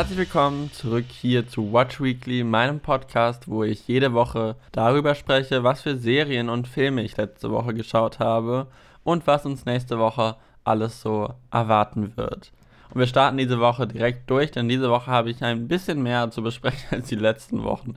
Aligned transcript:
herzlich 0.00 0.16
willkommen 0.16 0.72
zurück 0.72 1.04
hier 1.10 1.46
zu 1.46 1.74
Watch 1.74 2.00
Weekly, 2.00 2.42
meinem 2.42 2.80
Podcast, 2.80 3.48
wo 3.48 3.64
ich 3.64 3.86
jede 3.86 4.14
Woche 4.14 4.56
darüber 4.72 5.14
spreche, 5.14 5.62
was 5.62 5.82
für 5.82 5.98
Serien 5.98 6.48
und 6.48 6.66
Filme 6.66 7.02
ich 7.02 7.18
letzte 7.18 7.50
Woche 7.50 7.74
geschaut 7.74 8.18
habe 8.18 8.68
und 9.04 9.26
was 9.26 9.44
uns 9.44 9.66
nächste 9.66 9.98
Woche 9.98 10.36
alles 10.64 11.02
so 11.02 11.34
erwarten 11.50 12.16
wird. 12.16 12.50
Und 12.88 13.00
wir 13.00 13.06
starten 13.06 13.36
diese 13.36 13.60
Woche 13.60 13.86
direkt 13.86 14.30
durch, 14.30 14.50
denn 14.50 14.70
diese 14.70 14.88
Woche 14.88 15.10
habe 15.10 15.28
ich 15.28 15.44
ein 15.44 15.68
bisschen 15.68 16.02
mehr 16.02 16.30
zu 16.30 16.42
besprechen 16.42 16.88
als 16.92 17.08
die 17.08 17.16
letzten 17.16 17.62
Wochen. 17.62 17.96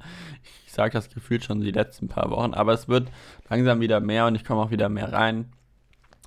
Ich 0.65 0.73
sage 0.73 0.91
das 0.91 1.09
gefühlt 1.09 1.45
schon 1.45 1.61
die 1.61 1.71
letzten 1.71 2.09
paar 2.09 2.29
Wochen, 2.31 2.53
aber 2.53 2.73
es 2.73 2.89
wird 2.89 3.07
langsam 3.49 3.79
wieder 3.79 4.01
mehr 4.01 4.27
und 4.27 4.35
ich 4.35 4.43
komme 4.43 4.61
auch 4.61 4.71
wieder 4.71 4.89
mehr 4.89 5.13
rein, 5.13 5.53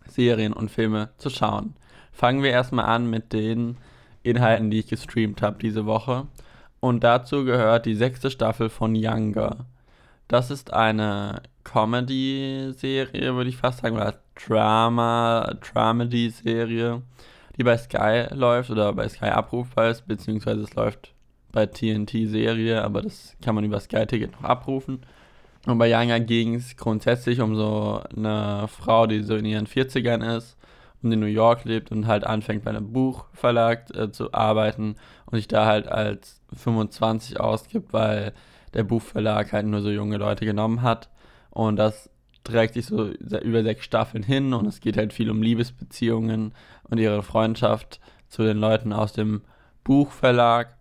Serien 0.09 0.55
und 0.55 0.71
Filme 0.71 1.11
zu 1.19 1.29
schauen. 1.29 1.77
Fangen 2.13 2.43
wir 2.43 2.51
erstmal 2.51 2.87
an 2.87 3.11
mit 3.11 3.35
den 3.35 3.77
Inhalten, 4.27 4.71
die 4.71 4.81
ich 4.81 4.89
gestreamt 4.89 5.43
habe 5.43 5.59
diese 5.61 5.87
Woche. 5.87 6.27
Und 6.81 7.05
dazu 7.05 7.45
gehört 7.45 7.87
die 7.87 7.95
sechste 7.95 8.31
Staffel 8.31 8.69
von 8.69 8.95
Younger. 8.95 9.67
Das 10.29 10.51
ist 10.51 10.73
eine 10.73 11.43
Comedy-Serie, 11.65 13.35
würde 13.35 13.51
ich 13.51 13.57
fast 13.57 13.81
sagen, 13.81 13.97
oder 13.97 14.15
Drama, 14.35 15.55
Dramedy-Serie, 15.61 17.03
die 17.57 17.65
bei 17.65 17.79
Sky 17.79 18.27
läuft 18.33 18.71
oder 18.71 18.93
bei 18.93 19.09
Sky 19.09 19.27
abrufbar 19.27 19.91
ist, 19.91 20.07
beziehungsweise 20.07 20.63
es 20.63 20.75
läuft 20.75 21.13
bei 21.53 21.67
TNT-Serie, 21.67 22.83
aber 22.83 23.03
das 23.03 23.37
kann 23.43 23.55
man 23.55 23.65
über 23.65 23.81
Sky-Ticket 23.81 24.33
noch 24.33 24.43
abrufen. 24.43 25.01
Und 25.67 25.79
bei 25.79 25.91
Younger 25.91 26.21
ging 26.21 26.57
es 26.57 26.77
grundsätzlich 26.77 27.41
um 27.41 27.57
so 27.57 28.03
eine 28.17 28.69
Frau, 28.69 29.07
die 29.07 29.23
so 29.23 29.37
in 29.37 29.45
ihren 29.45 29.67
40ern 29.67 30.37
ist 30.37 30.56
in 31.13 31.21
New 31.21 31.27
York 31.27 31.65
lebt 31.65 31.91
und 31.91 32.07
halt 32.07 32.25
anfängt 32.25 32.65
bei 32.65 32.71
einem 32.71 32.93
Buchverlag 32.93 33.95
äh, 33.95 34.11
zu 34.11 34.33
arbeiten 34.33 34.97
und 35.27 35.37
sich 35.37 35.49
da 35.49 35.67
halt 35.67 35.89
als 35.89 36.41
25 36.55 37.41
ausgibt, 37.41 37.93
weil 37.93 38.33
der 38.75 38.85
Buchverlag 38.85 39.53
halt 39.53 39.67
nur 39.67 39.81
so 39.81 39.91
junge 39.91 40.19
Leute 40.19 40.45
genommen 40.45 40.83
hat. 40.83 41.09
Und 41.51 41.77
das 41.77 42.11
trägt 42.45 42.75
sich 42.75 42.87
so 42.87 43.09
über 43.09 43.63
sechs 43.63 43.85
Staffeln 43.85 44.23
hin 44.23 44.53
und 44.55 44.67
es 44.67 44.81
geht 44.81 44.97
halt 44.97 45.13
viel 45.13 45.31
um 45.31 45.43
Liebesbeziehungen 45.43 46.55
und 46.85 46.99
ihre 46.99 47.23
Freundschaft 47.23 48.01
zu 48.29 48.43
den 48.43 48.59
Leuten 48.59 48.93
aus 48.93 49.13
dem 49.13 49.43
Buchverlag 49.85 50.77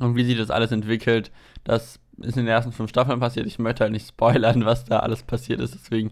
und 0.00 0.16
wie 0.16 0.24
sich 0.24 0.36
das 0.36 0.50
alles 0.50 0.72
entwickelt. 0.72 1.30
Das 1.62 2.00
ist 2.18 2.36
in 2.36 2.44
den 2.44 2.48
ersten 2.48 2.72
fünf 2.72 2.90
Staffeln 2.90 3.20
passiert. 3.20 3.46
Ich 3.46 3.58
möchte 3.58 3.84
halt 3.84 3.92
nicht 3.92 4.08
spoilern, 4.08 4.64
was 4.64 4.84
da 4.84 5.00
alles 5.00 5.22
passiert 5.22 5.60
ist, 5.60 5.74
deswegen 5.74 6.10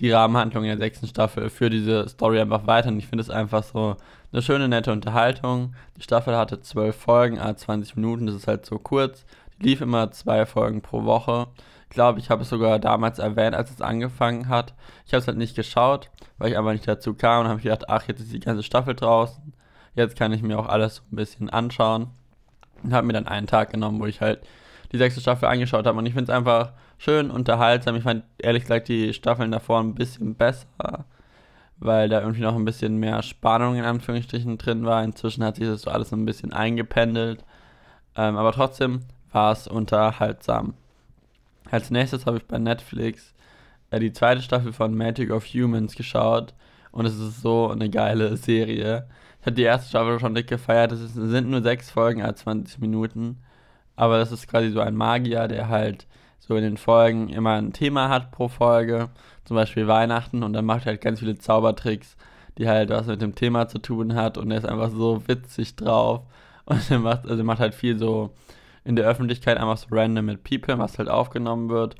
die 0.00 0.10
Rahmenhandlung 0.10 0.64
in 0.64 0.70
der 0.70 0.78
sechsten 0.78 1.06
Staffel 1.06 1.50
für 1.50 1.70
diese 1.70 2.08
Story 2.08 2.40
einfach 2.40 2.66
weiter. 2.66 2.88
Und 2.88 2.98
ich 2.98 3.06
finde 3.06 3.22
es 3.22 3.30
einfach 3.30 3.62
so 3.62 3.96
eine 4.32 4.42
schöne, 4.42 4.68
nette 4.68 4.92
Unterhaltung. 4.92 5.74
Die 5.96 6.02
Staffel 6.02 6.36
hatte 6.36 6.60
zwölf 6.60 6.96
Folgen, 6.96 7.38
a 7.38 7.56
20 7.56 7.96
Minuten, 7.96 8.26
das 8.26 8.34
ist 8.34 8.48
halt 8.48 8.66
so 8.66 8.78
kurz. 8.78 9.24
Die 9.58 9.68
lief 9.68 9.80
immer 9.80 10.10
zwei 10.10 10.46
Folgen 10.46 10.82
pro 10.82 11.04
Woche. 11.04 11.46
Ich 11.88 11.94
glaube, 11.94 12.18
ich 12.18 12.28
habe 12.28 12.42
es 12.42 12.48
sogar 12.48 12.80
damals 12.80 13.20
erwähnt, 13.20 13.54
als 13.54 13.70
es 13.70 13.80
angefangen 13.80 14.48
hat. 14.48 14.74
Ich 15.06 15.12
habe 15.12 15.20
es 15.20 15.28
halt 15.28 15.38
nicht 15.38 15.54
geschaut, 15.54 16.10
weil 16.38 16.50
ich 16.50 16.58
einfach 16.58 16.72
nicht 16.72 16.88
dazu 16.88 17.14
kam 17.14 17.44
und 17.44 17.48
habe 17.48 17.60
gedacht, 17.60 17.88
ach, 17.88 18.08
jetzt 18.08 18.20
ist 18.20 18.32
die 18.32 18.40
ganze 18.40 18.64
Staffel 18.64 18.94
draußen. 18.96 19.52
Jetzt 19.94 20.16
kann 20.16 20.32
ich 20.32 20.42
mir 20.42 20.58
auch 20.58 20.68
alles 20.68 20.96
so 20.96 21.02
ein 21.12 21.16
bisschen 21.16 21.50
anschauen. 21.50 22.08
Und 22.82 22.92
habe 22.92 23.06
mir 23.06 23.12
dann 23.12 23.28
einen 23.28 23.46
Tag 23.46 23.70
genommen, 23.70 24.00
wo 24.00 24.06
ich 24.06 24.20
halt 24.20 24.40
die 24.90 24.98
sechste 24.98 25.20
Staffel 25.20 25.46
angeschaut 25.46 25.86
habe. 25.86 25.96
Und 25.96 26.06
ich 26.06 26.14
finde 26.14 26.32
es 26.32 26.36
einfach 26.36 26.72
schön 27.04 27.30
unterhaltsam. 27.30 27.96
Ich 27.96 28.02
fand 28.02 28.24
ehrlich 28.38 28.62
gesagt 28.62 28.88
die 28.88 29.12
Staffeln 29.12 29.50
davor 29.50 29.80
ein 29.80 29.94
bisschen 29.94 30.34
besser, 30.34 31.04
weil 31.76 32.08
da 32.08 32.20
irgendwie 32.20 32.40
noch 32.40 32.54
ein 32.54 32.64
bisschen 32.64 32.96
mehr 32.96 33.22
Spannung 33.22 33.76
in 33.76 33.84
Anführungsstrichen 33.84 34.56
drin 34.56 34.86
war. 34.86 35.04
Inzwischen 35.04 35.44
hat 35.44 35.56
sich 35.56 35.66
das 35.66 35.82
so 35.82 35.90
alles 35.90 36.10
so 36.10 36.16
ein 36.16 36.24
bisschen 36.24 36.52
eingependelt. 36.52 37.44
Ähm, 38.16 38.36
aber 38.36 38.52
trotzdem 38.52 39.00
war 39.32 39.52
es 39.52 39.68
unterhaltsam. 39.68 40.74
Als 41.70 41.90
nächstes 41.90 42.24
habe 42.24 42.38
ich 42.38 42.46
bei 42.46 42.58
Netflix 42.58 43.34
äh, 43.90 44.00
die 44.00 44.12
zweite 44.12 44.40
Staffel 44.40 44.72
von 44.72 44.94
Magic 44.94 45.30
of 45.30 45.44
Humans 45.44 45.96
geschaut. 45.96 46.54
Und 46.90 47.04
es 47.06 47.18
ist 47.18 47.42
so 47.42 47.68
eine 47.70 47.90
geile 47.90 48.36
Serie. 48.38 49.08
Ich 49.40 49.46
habe 49.46 49.56
die 49.56 49.62
erste 49.62 49.90
Staffel 49.90 50.20
schon 50.20 50.34
dick 50.34 50.46
gefeiert. 50.46 50.92
Es 50.92 51.12
sind 51.12 51.50
nur 51.50 51.60
sechs 51.60 51.90
Folgen 51.90 52.22
als 52.22 52.40
20 52.40 52.78
Minuten. 52.78 53.42
Aber 53.94 54.16
das 54.16 54.32
ist 54.32 54.48
quasi 54.48 54.70
so 54.70 54.80
ein 54.80 54.96
Magier, 54.96 55.48
der 55.48 55.68
halt 55.68 56.06
so 56.46 56.56
in 56.56 56.62
den 56.62 56.76
Folgen 56.76 57.30
immer 57.30 57.54
ein 57.54 57.72
Thema 57.72 58.08
hat 58.10 58.30
pro 58.30 58.48
Folge, 58.48 59.08
zum 59.44 59.56
Beispiel 59.56 59.86
Weihnachten 59.86 60.42
und 60.42 60.52
dann 60.52 60.66
macht 60.66 60.82
er 60.82 60.92
halt 60.92 61.00
ganz 61.00 61.20
viele 61.20 61.38
Zaubertricks, 61.38 62.16
die 62.58 62.68
halt 62.68 62.90
was 62.90 63.06
mit 63.06 63.22
dem 63.22 63.34
Thema 63.34 63.66
zu 63.68 63.78
tun 63.78 64.14
hat 64.14 64.36
und 64.36 64.50
er 64.50 64.58
ist 64.58 64.66
einfach 64.68 64.90
so 64.90 65.26
witzig 65.26 65.76
drauf. 65.76 66.22
Und 66.66 66.90
er 66.90 66.98
macht, 66.98 67.28
also 67.28 67.44
macht 67.44 67.60
halt 67.60 67.74
viel 67.74 67.98
so 67.98 68.30
in 68.84 68.96
der 68.96 69.06
Öffentlichkeit 69.06 69.58
einfach 69.58 69.76
so 69.76 69.86
random 69.90 70.24
mit 70.24 70.44
People, 70.44 70.78
was 70.78 70.96
halt 70.96 71.10
aufgenommen 71.10 71.68
wird, 71.68 71.94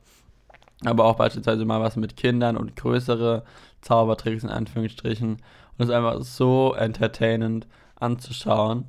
aber 0.87 1.05
auch 1.05 1.17
beispielsweise 1.17 1.67
mal 1.67 1.83
was 1.83 1.97
mit 1.97 2.17
Kindern 2.17 2.57
und 2.57 2.75
größere 2.75 3.45
Zaubertricks 3.83 4.43
in 4.43 4.49
Anführungsstrichen. 4.49 5.33
Und 5.33 5.41
es 5.77 5.91
ist 5.91 5.95
einfach 5.95 6.23
so 6.23 6.73
entertainend 6.73 7.67
anzuschauen. 7.97 8.87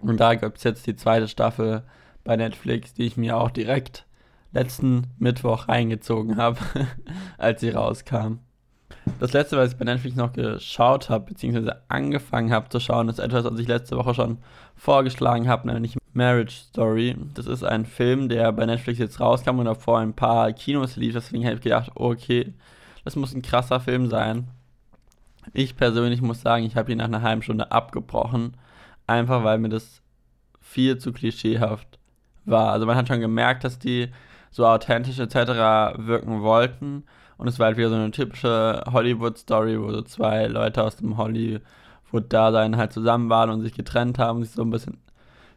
Und 0.00 0.18
da 0.20 0.36
gibt 0.36 0.56
es 0.56 0.64
jetzt 0.64 0.86
die 0.86 0.96
zweite 0.96 1.28
Staffel 1.28 1.82
bei 2.24 2.36
Netflix, 2.36 2.94
die 2.94 3.04
ich 3.04 3.18
mir 3.18 3.36
auch 3.36 3.50
direkt 3.50 4.06
letzten 4.52 5.08
Mittwoch 5.18 5.68
reingezogen 5.68 6.36
habe, 6.36 6.58
als 7.38 7.60
sie 7.60 7.70
rauskam. 7.70 8.38
Das 9.18 9.32
letzte, 9.32 9.56
was 9.56 9.72
ich 9.72 9.78
bei 9.78 9.84
Netflix 9.84 10.16
noch 10.16 10.32
geschaut 10.32 11.10
habe, 11.10 11.26
beziehungsweise 11.26 11.82
angefangen 11.88 12.52
habe 12.52 12.68
zu 12.68 12.78
schauen, 12.78 13.08
ist 13.08 13.18
etwas, 13.18 13.44
was 13.44 13.58
ich 13.58 13.66
letzte 13.66 13.96
Woche 13.96 14.14
schon 14.14 14.38
vorgeschlagen 14.76 15.48
habe, 15.48 15.66
nämlich 15.68 15.96
Marriage 16.12 16.54
Story. 16.54 17.16
Das 17.34 17.46
ist 17.46 17.64
ein 17.64 17.84
Film, 17.84 18.28
der 18.28 18.52
bei 18.52 18.66
Netflix 18.66 18.98
jetzt 18.98 19.20
rauskam 19.20 19.58
und 19.58 19.64
davor 19.64 19.98
ein 19.98 20.14
paar 20.14 20.52
Kinos 20.52 20.96
lief. 20.96 21.14
Deswegen 21.14 21.44
habe 21.44 21.56
ich 21.56 21.62
gedacht, 21.62 21.90
okay, 21.94 22.52
das 23.04 23.16
muss 23.16 23.34
ein 23.34 23.42
krasser 23.42 23.80
Film 23.80 24.08
sein. 24.08 24.48
Ich 25.52 25.76
persönlich 25.76 26.22
muss 26.22 26.40
sagen, 26.40 26.64
ich 26.64 26.76
habe 26.76 26.92
ihn 26.92 26.98
nach 26.98 27.06
einer 27.06 27.22
halben 27.22 27.42
Stunde 27.42 27.72
abgebrochen, 27.72 28.56
einfach 29.06 29.42
weil 29.42 29.58
mir 29.58 29.70
das 29.70 30.00
viel 30.60 30.98
zu 30.98 31.12
klischeehaft 31.12 31.98
war. 32.44 32.72
Also 32.72 32.86
man 32.86 32.96
hat 32.96 33.08
schon 33.08 33.20
gemerkt, 33.20 33.64
dass 33.64 33.78
die 33.78 34.08
so 34.52 34.66
authentisch 34.66 35.18
etc. 35.18 35.96
wirken 35.98 36.42
wollten. 36.42 37.04
Und 37.38 37.48
es 37.48 37.58
war 37.58 37.66
halt 37.66 37.76
wieder 37.76 37.88
so 37.88 37.96
eine 37.96 38.12
typische 38.12 38.84
Hollywood-Story, 38.92 39.82
wo 39.82 39.90
so 39.90 40.02
zwei 40.02 40.46
Leute 40.46 40.84
aus 40.84 40.96
dem 40.96 41.16
Hollywood-Dasein 41.16 42.76
halt 42.76 42.92
zusammen 42.92 43.30
waren 43.30 43.50
und 43.50 43.62
sich 43.62 43.74
getrennt 43.74 44.20
haben 44.20 44.38
und 44.38 44.44
sich 44.44 44.54
so 44.54 44.62
ein 44.62 44.70
bisschen, 44.70 44.98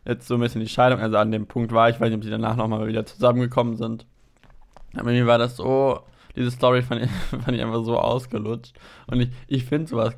jetzt 0.06 0.28
so 0.28 0.34
ein 0.34 0.40
bisschen 0.40 0.62
die 0.62 0.68
Scheidung, 0.68 1.00
also 1.00 1.18
an 1.18 1.32
dem 1.32 1.46
Punkt 1.46 1.72
war, 1.74 1.90
ich 1.90 2.00
weiß 2.00 2.10
nicht, 2.10 2.18
ob 2.18 2.24
sie 2.24 2.32
danach 2.32 2.56
nochmal 2.56 2.88
wieder 2.88 3.06
zusammengekommen 3.06 3.76
sind. 3.76 4.08
Aber 4.96 5.12
mir 5.12 5.28
war 5.28 5.38
das 5.38 5.58
so, 5.58 6.00
diese 6.36 6.50
Story 6.50 6.82
fand 6.82 7.04
ich, 7.04 7.12
fand 7.30 7.52
ich 7.52 7.62
einfach 7.62 7.84
so 7.84 8.00
ausgelutscht. 8.00 8.74
Und 9.08 9.20
ich, 9.22 9.30
ich 9.48 9.66
finde 9.66 9.88
sowas 9.88 10.16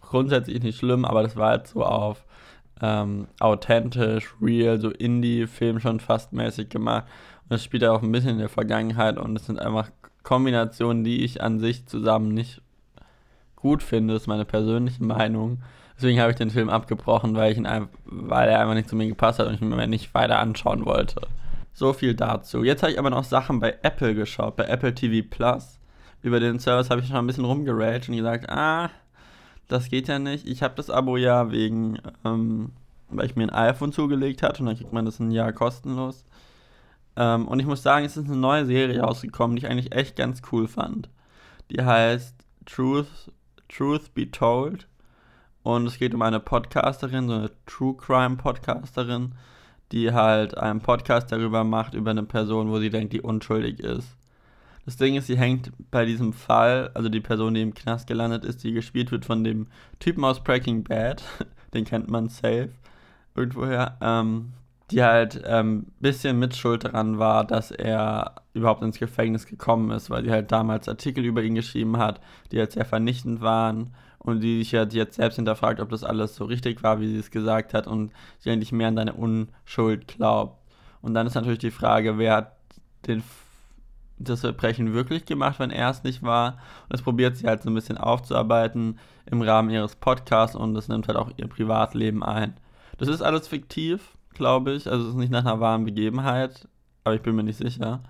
grundsätzlich 0.00 0.62
nicht 0.62 0.78
schlimm, 0.78 1.04
aber 1.04 1.22
das 1.22 1.36
war 1.36 1.48
halt 1.48 1.66
so 1.66 1.82
auf 1.82 2.24
ähm, 2.82 3.28
authentisch, 3.38 4.34
real, 4.42 4.78
so 4.80 4.90
Indie-Film 4.90 5.80
schon 5.80 6.00
fast 6.00 6.32
mäßig 6.32 6.68
gemacht. 6.68 7.04
Es 7.52 7.64
spielt 7.64 7.82
ja 7.82 7.92
auch 7.92 8.02
ein 8.02 8.12
bisschen 8.12 8.30
in 8.30 8.38
der 8.38 8.48
Vergangenheit 8.48 9.18
und 9.18 9.36
es 9.36 9.46
sind 9.46 9.58
einfach 9.58 9.90
Kombinationen, 10.22 11.04
die 11.04 11.24
ich 11.24 11.42
an 11.42 11.58
sich 11.58 11.86
zusammen 11.86 12.28
nicht 12.28 12.62
gut 13.56 13.82
finde, 13.82 14.14
das 14.14 14.24
ist 14.24 14.28
meine 14.28 14.44
persönliche 14.44 15.02
Meinung. 15.04 15.62
Deswegen 15.96 16.20
habe 16.20 16.32
ich 16.32 16.36
den 16.36 16.50
Film 16.50 16.68
abgebrochen, 16.68 17.36
weil, 17.36 17.52
ich 17.52 17.58
ihn 17.58 17.68
weil 18.04 18.48
er 18.48 18.60
einfach 18.60 18.74
nicht 18.74 18.88
zu 18.88 18.96
mir 18.96 19.06
gepasst 19.06 19.38
hat 19.38 19.46
und 19.46 19.54
ich 19.54 19.60
mir 19.60 19.86
nicht 19.86 20.12
weiter 20.14 20.38
anschauen 20.38 20.84
wollte. 20.84 21.20
So 21.72 21.92
viel 21.92 22.14
dazu. 22.14 22.64
Jetzt 22.64 22.82
habe 22.82 22.92
ich 22.92 22.98
aber 22.98 23.10
noch 23.10 23.24
Sachen 23.24 23.60
bei 23.60 23.78
Apple 23.82 24.14
geschaut, 24.14 24.56
bei 24.56 24.64
Apple 24.64 24.94
TV 24.94 25.26
Plus. 25.28 25.78
Über 26.22 26.40
den 26.40 26.58
Service 26.58 26.90
habe 26.90 27.00
ich 27.00 27.06
schon 27.06 27.16
ein 27.16 27.26
bisschen 27.26 27.44
rumgeraged 27.44 28.08
und 28.08 28.16
gesagt, 28.16 28.48
ah, 28.50 28.90
das 29.68 29.88
geht 29.88 30.08
ja 30.08 30.18
nicht. 30.18 30.46
Ich 30.46 30.62
habe 30.62 30.74
das 30.76 30.90
Abo 30.90 31.16
ja 31.16 31.50
wegen, 31.50 31.98
ähm, 32.24 32.72
weil 33.08 33.26
ich 33.26 33.36
mir 33.36 33.44
ein 33.44 33.50
iPhone 33.50 33.92
zugelegt 33.92 34.42
hatte 34.42 34.60
und 34.60 34.66
dann 34.66 34.76
kriegt 34.76 34.92
man 34.92 35.04
das 35.04 35.20
ein 35.20 35.30
Jahr 35.30 35.52
kostenlos. 35.52 36.24
Ähm, 37.16 37.48
und 37.48 37.60
ich 37.60 37.66
muss 37.66 37.82
sagen, 37.82 38.04
es 38.04 38.16
ist 38.16 38.26
eine 38.26 38.36
neue 38.36 38.66
Serie 38.66 39.00
rausgekommen, 39.00 39.56
die 39.56 39.64
ich 39.64 39.70
eigentlich 39.70 39.94
echt 39.94 40.16
ganz 40.16 40.42
cool 40.50 40.68
fand. 40.68 41.08
Die 41.70 41.82
heißt 41.82 42.34
Truth, 42.66 43.32
Truth 43.68 44.14
Be 44.14 44.30
Told. 44.30 44.86
Und 45.62 45.86
es 45.86 45.98
geht 45.98 46.14
um 46.14 46.22
eine 46.22 46.40
Podcasterin, 46.40 47.28
so 47.28 47.34
eine 47.34 47.50
True 47.66 47.96
Crime 47.96 48.36
Podcasterin, 48.36 49.34
die 49.92 50.12
halt 50.12 50.56
einen 50.56 50.80
Podcast 50.80 51.30
darüber 51.30 51.62
macht, 51.62 51.94
über 51.94 52.10
eine 52.10 52.24
Person, 52.24 52.70
wo 52.70 52.80
sie 52.80 52.90
denkt, 52.90 53.12
die 53.12 53.20
unschuldig 53.20 53.78
ist. 53.80 54.16
Das 54.84 54.96
Ding 54.96 55.14
ist, 55.14 55.28
sie 55.28 55.38
hängt 55.38 55.70
bei 55.92 56.04
diesem 56.04 56.32
Fall, 56.32 56.90
also 56.94 57.08
die 57.08 57.20
Person, 57.20 57.54
die 57.54 57.62
im 57.62 57.74
Knast 57.74 58.08
gelandet 58.08 58.44
ist, 58.44 58.64
die 58.64 58.72
gespielt 58.72 59.12
wird 59.12 59.24
von 59.24 59.44
dem 59.44 59.68
Typen 60.00 60.24
aus 60.24 60.42
Breaking 60.42 60.82
Bad, 60.82 61.22
den 61.74 61.84
kennt 61.84 62.10
man 62.10 62.28
safe, 62.28 62.70
irgendwoher, 63.36 63.96
ähm, 64.00 64.52
die 64.90 65.02
halt 65.02 65.44
ein 65.44 65.66
ähm, 65.66 65.86
bisschen 66.00 66.38
mitschuld 66.38 66.84
daran 66.84 67.18
war, 67.18 67.46
dass 67.46 67.70
er 67.70 68.34
überhaupt 68.52 68.82
ins 68.82 68.98
Gefängnis 68.98 69.46
gekommen 69.46 69.90
ist, 69.90 70.10
weil 70.10 70.24
sie 70.24 70.30
halt 70.30 70.52
damals 70.52 70.88
Artikel 70.88 71.24
über 71.24 71.42
ihn 71.42 71.54
geschrieben 71.54 71.96
hat, 71.96 72.20
die 72.50 72.58
halt 72.58 72.72
sehr 72.72 72.84
vernichtend 72.84 73.40
waren 73.40 73.94
und 74.18 74.40
die 74.40 74.58
sich 74.58 74.74
halt 74.74 74.92
jetzt 74.92 75.16
selbst 75.16 75.36
hinterfragt, 75.36 75.80
ob 75.80 75.90
das 75.90 76.04
alles 76.04 76.36
so 76.36 76.44
richtig 76.44 76.82
war, 76.82 77.00
wie 77.00 77.08
sie 77.08 77.18
es 77.18 77.30
gesagt 77.30 77.74
hat 77.74 77.86
und 77.86 78.12
sie 78.38 78.50
eigentlich 78.50 78.72
mehr 78.72 78.88
an 78.88 78.96
deine 78.96 79.14
Unschuld 79.14 80.08
glaubt. 80.08 80.58
Und 81.00 81.14
dann 81.14 81.26
ist 81.26 81.34
natürlich 81.34 81.58
die 81.58 81.72
Frage, 81.72 82.18
wer 82.18 82.36
hat 82.36 82.56
den, 83.06 83.24
das 84.18 84.40
Verbrechen 84.40 84.92
wirklich 84.92 85.24
gemacht, 85.24 85.58
wenn 85.58 85.70
er 85.70 85.90
es 85.90 86.04
nicht 86.04 86.22
war. 86.22 86.52
Und 86.84 86.92
das 86.92 87.02
probiert 87.02 87.36
sie 87.36 87.46
halt 87.46 87.62
so 87.62 87.70
ein 87.70 87.74
bisschen 87.74 87.98
aufzuarbeiten 87.98 88.98
im 89.26 89.42
Rahmen 89.42 89.70
ihres 89.70 89.96
Podcasts 89.96 90.54
und 90.54 90.74
das 90.74 90.86
nimmt 90.86 91.08
halt 91.08 91.18
auch 91.18 91.30
ihr 91.36 91.48
Privatleben 91.48 92.22
ein. 92.22 92.54
Das 92.98 93.08
ist 93.08 93.22
alles 93.22 93.48
fiktiv, 93.48 94.16
glaube 94.42 94.72
ich. 94.72 94.90
Also 94.90 95.04
es 95.04 95.10
ist 95.10 95.16
nicht 95.20 95.30
nach 95.30 95.44
einer 95.44 95.60
wahren 95.60 95.84
Begebenheit, 95.84 96.68
aber 97.04 97.14
ich 97.14 97.22
bin 97.22 97.36
mir 97.36 97.44
nicht 97.44 97.58
sicher. 97.58 98.02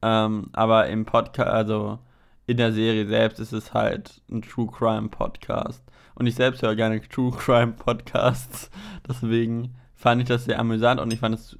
Ähm, 0.00 0.48
aber 0.54 0.86
im 0.88 1.04
Podcast, 1.04 1.50
also 1.50 1.98
in 2.46 2.56
der 2.56 2.72
Serie 2.72 3.06
selbst 3.06 3.38
ist 3.38 3.52
es 3.52 3.74
halt 3.74 4.22
ein 4.30 4.40
True 4.40 4.70
Crime 4.72 5.10
Podcast. 5.10 5.84
Und 6.14 6.26
ich 6.26 6.36
selbst 6.36 6.62
höre 6.62 6.74
gerne 6.74 7.02
True 7.02 7.32
Crime 7.32 7.72
Podcasts. 7.72 8.70
Deswegen 9.08 9.74
fand 9.94 10.22
ich 10.22 10.28
das 10.28 10.46
sehr 10.46 10.58
amüsant 10.58 11.00
und 11.00 11.12
ich 11.12 11.20
fand 11.20 11.34
es 11.34 11.58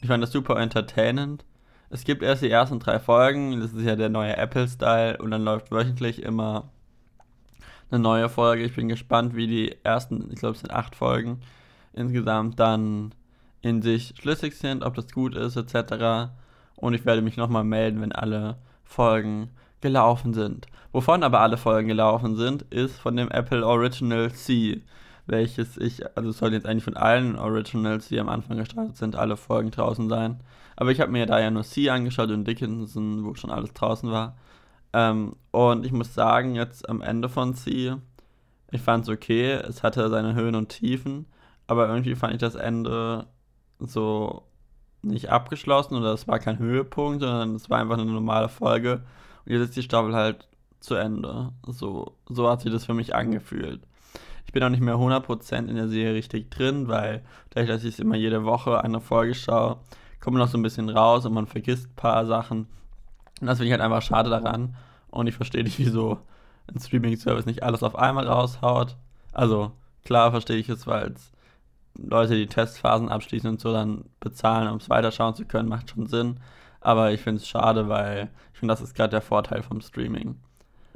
ich 0.00 0.06
fand 0.06 0.22
das 0.22 0.30
super 0.30 0.56
entertainend. 0.58 1.44
Es 1.90 2.04
gibt 2.04 2.22
erst 2.22 2.42
die 2.42 2.50
ersten 2.50 2.78
drei 2.78 3.00
Folgen, 3.00 3.60
das 3.60 3.72
ist 3.72 3.84
ja 3.84 3.96
der 3.96 4.10
neue 4.10 4.36
Apple-Style 4.36 5.18
und 5.18 5.32
dann 5.32 5.42
läuft 5.42 5.72
wöchentlich 5.72 6.22
immer 6.22 6.70
eine 7.90 8.00
neue 8.00 8.28
Folge. 8.28 8.62
Ich 8.62 8.76
bin 8.76 8.88
gespannt, 8.88 9.34
wie 9.34 9.48
die 9.48 9.76
ersten, 9.82 10.30
ich 10.32 10.38
glaube 10.38 10.54
es 10.54 10.60
sind 10.60 10.70
acht 10.70 10.94
Folgen 10.94 11.40
insgesamt, 11.92 12.60
dann 12.60 13.12
in 13.62 13.82
sich 13.82 14.14
schlüssig 14.20 14.56
sind, 14.56 14.84
ob 14.84 14.94
das 14.94 15.12
gut 15.12 15.34
ist, 15.34 15.56
etc. 15.56 16.30
Und 16.76 16.94
ich 16.94 17.04
werde 17.04 17.22
mich 17.22 17.36
nochmal 17.36 17.64
melden, 17.64 18.00
wenn 18.00 18.12
alle 18.12 18.56
Folgen 18.84 19.50
gelaufen 19.80 20.34
sind. 20.34 20.66
Wovon 20.92 21.22
aber 21.22 21.40
alle 21.40 21.56
Folgen 21.56 21.88
gelaufen 21.88 22.36
sind, 22.36 22.62
ist 22.62 22.96
von 22.96 23.16
dem 23.16 23.30
Apple 23.30 23.66
Original 23.66 24.32
C, 24.32 24.82
welches 25.26 25.76
ich, 25.76 26.04
also 26.16 26.30
es 26.30 26.38
soll 26.38 26.52
jetzt 26.52 26.66
eigentlich 26.66 26.84
von 26.84 26.96
allen 26.96 27.36
Originals, 27.36 28.08
die 28.08 28.18
am 28.18 28.28
Anfang 28.28 28.58
gestartet 28.58 28.96
sind, 28.96 29.16
alle 29.16 29.36
Folgen 29.36 29.70
draußen 29.70 30.08
sein. 30.08 30.40
Aber 30.76 30.90
ich 30.90 31.00
habe 31.00 31.12
mir 31.12 31.26
da 31.26 31.38
ja 31.38 31.50
nur 31.50 31.62
C 31.62 31.90
angeschaut 31.90 32.30
und 32.30 32.46
Dickinson, 32.46 33.24
wo 33.24 33.34
schon 33.34 33.50
alles 33.50 33.72
draußen 33.74 34.10
war. 34.10 34.36
Ähm, 34.92 35.36
und 35.50 35.86
ich 35.86 35.92
muss 35.92 36.14
sagen, 36.14 36.54
jetzt 36.54 36.88
am 36.88 37.00
Ende 37.00 37.28
von 37.28 37.54
C, 37.54 37.94
ich 38.72 38.80
fand 38.80 39.04
es 39.04 39.10
okay, 39.10 39.52
es 39.52 39.82
hatte 39.82 40.08
seine 40.08 40.34
Höhen 40.34 40.54
und 40.54 40.68
Tiefen, 40.68 41.26
aber 41.66 41.88
irgendwie 41.88 42.14
fand 42.14 42.34
ich 42.34 42.40
das 42.40 42.54
Ende 42.54 43.26
so 43.80 44.44
nicht 45.02 45.30
abgeschlossen 45.30 45.96
oder 45.96 46.12
es 46.12 46.28
war 46.28 46.38
kein 46.38 46.58
Höhepunkt, 46.58 47.20
sondern 47.20 47.54
es 47.54 47.70
war 47.70 47.78
einfach 47.78 47.98
eine 47.98 48.10
normale 48.10 48.48
Folge 48.48 49.02
und 49.44 49.52
jetzt 49.52 49.62
ist 49.62 49.76
die 49.76 49.82
Staffel 49.82 50.14
halt 50.14 50.48
zu 50.80 50.94
Ende. 50.94 51.52
So, 51.66 52.16
so 52.28 52.48
hat 52.48 52.62
sich 52.62 52.72
das 52.72 52.84
für 52.84 52.94
mich 52.94 53.14
angefühlt. 53.14 53.80
Ich 54.46 54.52
bin 54.52 54.62
auch 54.62 54.68
nicht 54.68 54.82
mehr 54.82 54.96
100% 54.96 55.68
in 55.68 55.76
der 55.76 55.88
Serie 55.88 56.14
richtig 56.14 56.50
drin, 56.50 56.88
weil 56.88 57.22
dadurch, 57.50 57.68
dass 57.68 57.84
ich 57.84 57.98
immer 58.00 58.16
jede 58.16 58.44
Woche 58.44 58.82
eine 58.82 59.00
Folge 59.00 59.34
schaue, 59.34 59.78
kommt 60.20 60.36
man 60.36 60.44
noch 60.44 60.50
so 60.50 60.58
ein 60.58 60.62
bisschen 60.62 60.88
raus 60.88 61.24
und 61.24 61.34
man 61.34 61.46
vergisst 61.46 61.88
ein 61.88 61.94
paar 61.94 62.26
Sachen. 62.26 62.66
Und 63.40 63.46
das 63.46 63.58
finde 63.58 63.68
ich 63.68 63.72
halt 63.72 63.82
einfach 63.82 64.02
schade 64.02 64.28
daran. 64.28 64.76
Und 65.10 65.26
ich 65.26 65.34
verstehe 65.34 65.62
nicht, 65.62 65.78
wieso 65.78 66.18
ein 66.66 66.80
Streaming-Service 66.80 67.46
nicht 67.46 67.62
alles 67.62 67.82
auf 67.82 67.96
einmal 67.96 68.26
raushaut. 68.26 68.96
Also, 69.32 69.72
klar 70.04 70.30
verstehe 70.30 70.56
ich 70.56 70.68
es, 70.68 70.86
weil 70.86 71.12
es 71.12 71.32
Leute, 71.98 72.34
die 72.34 72.46
Testphasen 72.46 73.08
abschließen 73.08 73.50
und 73.50 73.60
so 73.60 73.72
dann 73.72 74.04
bezahlen, 74.20 74.68
um 74.68 74.78
es 74.78 74.88
weiterschauen 74.88 75.34
zu 75.34 75.44
können, 75.44 75.68
macht 75.68 75.90
schon 75.90 76.06
Sinn. 76.06 76.40
Aber 76.80 77.12
ich 77.12 77.20
finde 77.20 77.40
es 77.40 77.48
schade, 77.48 77.88
weil 77.88 78.30
ich 78.52 78.58
finde, 78.58 78.72
das 78.72 78.80
ist 78.80 78.94
gerade 78.94 79.10
der 79.10 79.20
Vorteil 79.20 79.62
vom 79.62 79.80
Streaming. 79.80 80.36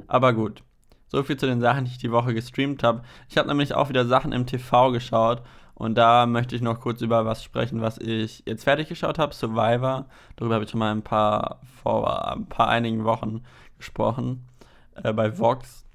Aber 0.07 0.33
gut. 0.33 0.63
So 1.07 1.23
viel 1.23 1.37
zu 1.37 1.45
den 1.45 1.61
Sachen, 1.61 1.85
die 1.85 1.91
ich 1.91 1.97
die 1.97 2.11
Woche 2.11 2.33
gestreamt 2.33 2.83
habe. 2.83 3.03
Ich 3.29 3.37
habe 3.37 3.47
nämlich 3.47 3.75
auch 3.75 3.89
wieder 3.89 4.05
Sachen 4.05 4.31
im 4.31 4.47
TV 4.47 4.91
geschaut. 4.91 5.43
Und 5.75 5.95
da 5.95 6.25
möchte 6.25 6.55
ich 6.55 6.61
noch 6.61 6.79
kurz 6.79 7.01
über 7.01 7.25
was 7.25 7.43
sprechen, 7.43 7.81
was 7.81 7.97
ich 7.97 8.43
jetzt 8.45 8.63
fertig 8.63 8.87
geschaut 8.87 9.19
habe, 9.19 9.33
Survivor. 9.33 10.05
Darüber 10.37 10.55
habe 10.55 10.63
ich 10.63 10.71
schon 10.71 10.79
mal 10.79 10.91
ein 10.91 11.03
paar 11.03 11.59
vor 11.83 12.31
ein 12.31 12.47
paar 12.47 12.69
einigen 12.69 13.03
Wochen 13.03 13.43
gesprochen. 13.77 14.47
Äh, 14.95 15.13
bei 15.13 15.37
Vox. 15.37 15.85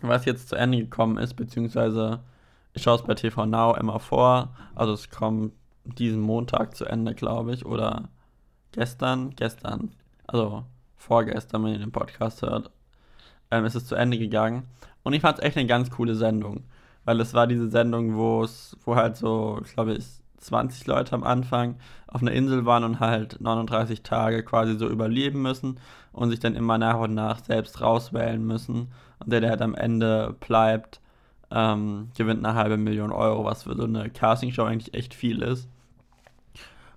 Was 0.00 0.24
jetzt 0.24 0.48
zu 0.48 0.56
Ende 0.56 0.78
gekommen 0.78 1.16
ist, 1.16 1.34
beziehungsweise 1.34 2.20
ich 2.74 2.82
schaue 2.82 2.96
es 2.96 3.02
bei 3.02 3.14
TV 3.14 3.46
Now 3.46 3.76
immer 3.76 4.00
vor. 4.00 4.54
Also 4.74 4.92
es 4.92 5.08
kommt 5.08 5.52
diesen 5.84 6.20
Montag 6.20 6.76
zu 6.76 6.84
Ende, 6.84 7.14
glaube 7.14 7.54
ich. 7.54 7.64
Oder 7.64 8.08
gestern, 8.72 9.30
gestern, 9.36 9.92
also 10.26 10.64
vorgestern, 10.96 11.64
wenn 11.64 11.72
ihr 11.72 11.78
den 11.78 11.92
Podcast 11.92 12.42
hört, 12.42 12.70
ähm, 13.50 13.64
ist 13.64 13.76
es 13.76 13.86
zu 13.86 13.94
Ende 13.94 14.18
gegangen. 14.18 14.64
Und 15.04 15.12
ich 15.12 15.22
fand 15.22 15.38
es 15.38 15.44
echt 15.44 15.56
eine 15.56 15.68
ganz 15.68 15.90
coole 15.90 16.16
Sendung. 16.16 16.64
Weil 17.04 17.20
es 17.20 17.32
war 17.32 17.46
diese 17.46 17.70
Sendung, 17.70 18.16
wo 18.16 18.42
es, 18.42 18.76
wo 18.84 18.96
halt 18.96 19.16
so, 19.16 19.60
glaube 19.74 19.94
ich, 19.94 20.04
20 20.38 20.86
Leute 20.86 21.14
am 21.14 21.22
Anfang 21.22 21.76
auf 22.06 22.22
einer 22.22 22.32
Insel 22.32 22.66
waren 22.66 22.84
und 22.84 23.00
halt 23.00 23.40
39 23.40 24.02
Tage 24.02 24.42
quasi 24.42 24.76
so 24.76 24.88
überleben 24.88 25.42
müssen 25.42 25.78
und 26.12 26.30
sich 26.30 26.40
dann 26.40 26.54
immer 26.54 26.76
nach 26.76 26.98
und 26.98 27.14
nach 27.14 27.42
selbst 27.42 27.80
rauswählen 27.80 28.44
müssen. 28.44 28.88
Und 29.20 29.32
der, 29.32 29.40
der 29.40 29.50
halt 29.50 29.62
am 29.62 29.74
Ende 29.74 30.34
bleibt, 30.40 31.00
ähm, 31.54 32.08
gewinnt 32.16 32.44
eine 32.44 32.56
halbe 32.56 32.76
Million 32.76 33.12
Euro, 33.12 33.44
was 33.44 33.62
für 33.62 33.76
so 33.76 33.84
eine 33.84 34.10
Castingshow 34.10 34.64
eigentlich 34.64 34.92
echt 34.92 35.14
viel 35.14 35.40
ist. 35.40 35.68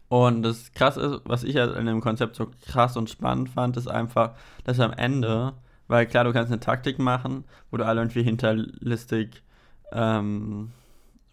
Und 0.10 0.42
das 0.42 0.72
krass 0.74 0.98
ist, 0.98 1.22
was 1.26 1.44
ich 1.44 1.58
halt 1.58 1.76
in 1.76 1.86
dem 1.86 2.02
Konzept 2.02 2.36
so 2.36 2.48
krass 2.66 2.98
und 2.98 3.10
spannend 3.10 3.50
fand, 3.50 3.78
ist 3.78 3.88
einfach, 3.88 4.32
dass 4.64 4.80
am 4.80 4.94
Ende, 4.94 5.54
weil 5.88 6.08
klar, 6.08 6.24
du 6.24 6.34
kannst 6.34 6.52
eine 6.52 6.60
Taktik 6.60 6.98
machen, 6.98 7.44
wo 7.70 7.78
du 7.78 7.86
alle 7.86 8.02
irgendwie 8.02 8.24
hinterlistig 8.24 9.44
ähm, 9.92 10.72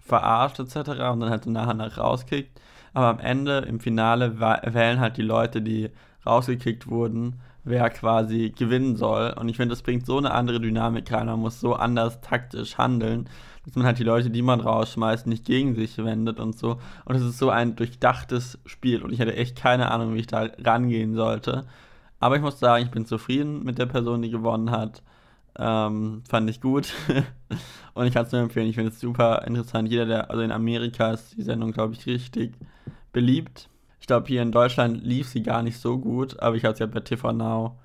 verarscht 0.00 0.58
etc. 0.58 0.76
und 0.76 1.20
dann 1.20 1.30
halt 1.30 1.44
so 1.44 1.50
nachher 1.50 1.74
nach 1.74 1.96
rauskickt. 1.96 2.60
Aber 2.92 3.06
am 3.08 3.20
Ende, 3.20 3.58
im 3.60 3.80
Finale, 3.80 4.38
wählen 4.38 5.00
halt 5.00 5.16
die 5.16 5.22
Leute, 5.22 5.62
die 5.62 5.90
rausgekickt 6.26 6.88
wurden, 6.88 7.40
wer 7.64 7.88
quasi 7.90 8.52
gewinnen 8.56 8.96
soll. 8.96 9.34
Und 9.38 9.48
ich 9.48 9.56
finde, 9.56 9.72
das 9.72 9.82
bringt 9.82 10.06
so 10.06 10.18
eine 10.18 10.32
andere 10.32 10.60
Dynamik 10.60 11.10
rein. 11.12 11.26
Man 11.26 11.40
muss 11.40 11.60
so 11.60 11.74
anders 11.74 12.20
taktisch 12.20 12.78
handeln, 12.78 13.28
dass 13.64 13.74
man 13.74 13.86
halt 13.86 13.98
die 13.98 14.04
Leute, 14.04 14.30
die 14.30 14.42
man 14.42 14.60
rausschmeißt, 14.60 15.26
nicht 15.26 15.46
gegen 15.46 15.74
sich 15.74 15.96
wendet 15.98 16.38
und 16.40 16.58
so. 16.58 16.78
Und 17.06 17.16
es 17.16 17.22
ist 17.22 17.38
so 17.38 17.50
ein 17.50 17.76
durchdachtes 17.76 18.58
Spiel. 18.66 19.02
Und 19.02 19.12
ich 19.12 19.20
hatte 19.20 19.34
echt 19.34 19.56
keine 19.56 19.90
Ahnung, 19.90 20.14
wie 20.14 20.20
ich 20.20 20.26
da 20.26 20.48
rangehen 20.62 21.14
sollte. 21.14 21.64
Aber 22.20 22.36
ich 22.36 22.42
muss 22.42 22.60
sagen, 22.60 22.84
ich 22.84 22.90
bin 22.90 23.06
zufrieden 23.06 23.64
mit 23.64 23.78
der 23.78 23.86
Person, 23.86 24.22
die 24.22 24.30
gewonnen 24.30 24.70
hat. 24.70 25.02
Ähm, 25.58 26.22
fand 26.28 26.50
ich 26.50 26.60
gut. 26.60 26.92
und 27.94 28.06
ich 28.06 28.12
kann 28.12 28.26
es 28.26 28.32
nur 28.32 28.42
empfehlen. 28.42 28.68
Ich 28.68 28.76
finde 28.76 28.90
es 28.90 29.00
super 29.00 29.44
interessant. 29.46 29.88
Jeder, 29.88 30.04
der, 30.04 30.30
also 30.30 30.42
in 30.42 30.52
Amerika 30.52 31.12
ist 31.12 31.36
die 31.36 31.42
Sendung, 31.42 31.72
glaube 31.72 31.94
ich, 31.94 32.06
richtig 32.06 32.54
beliebt. 33.12 33.68
Ich 34.04 34.06
glaube, 34.06 34.26
hier 34.26 34.42
in 34.42 34.52
Deutschland 34.52 35.02
lief 35.02 35.28
sie 35.30 35.42
gar 35.42 35.62
nicht 35.62 35.78
so 35.80 35.96
gut, 35.96 36.38
aber 36.38 36.56
ich 36.56 36.66
habe 36.66 36.76
sie 36.76 36.82
ja 36.82 36.86
bei 36.86 37.00
TV 37.00 37.32
Now 37.32 37.78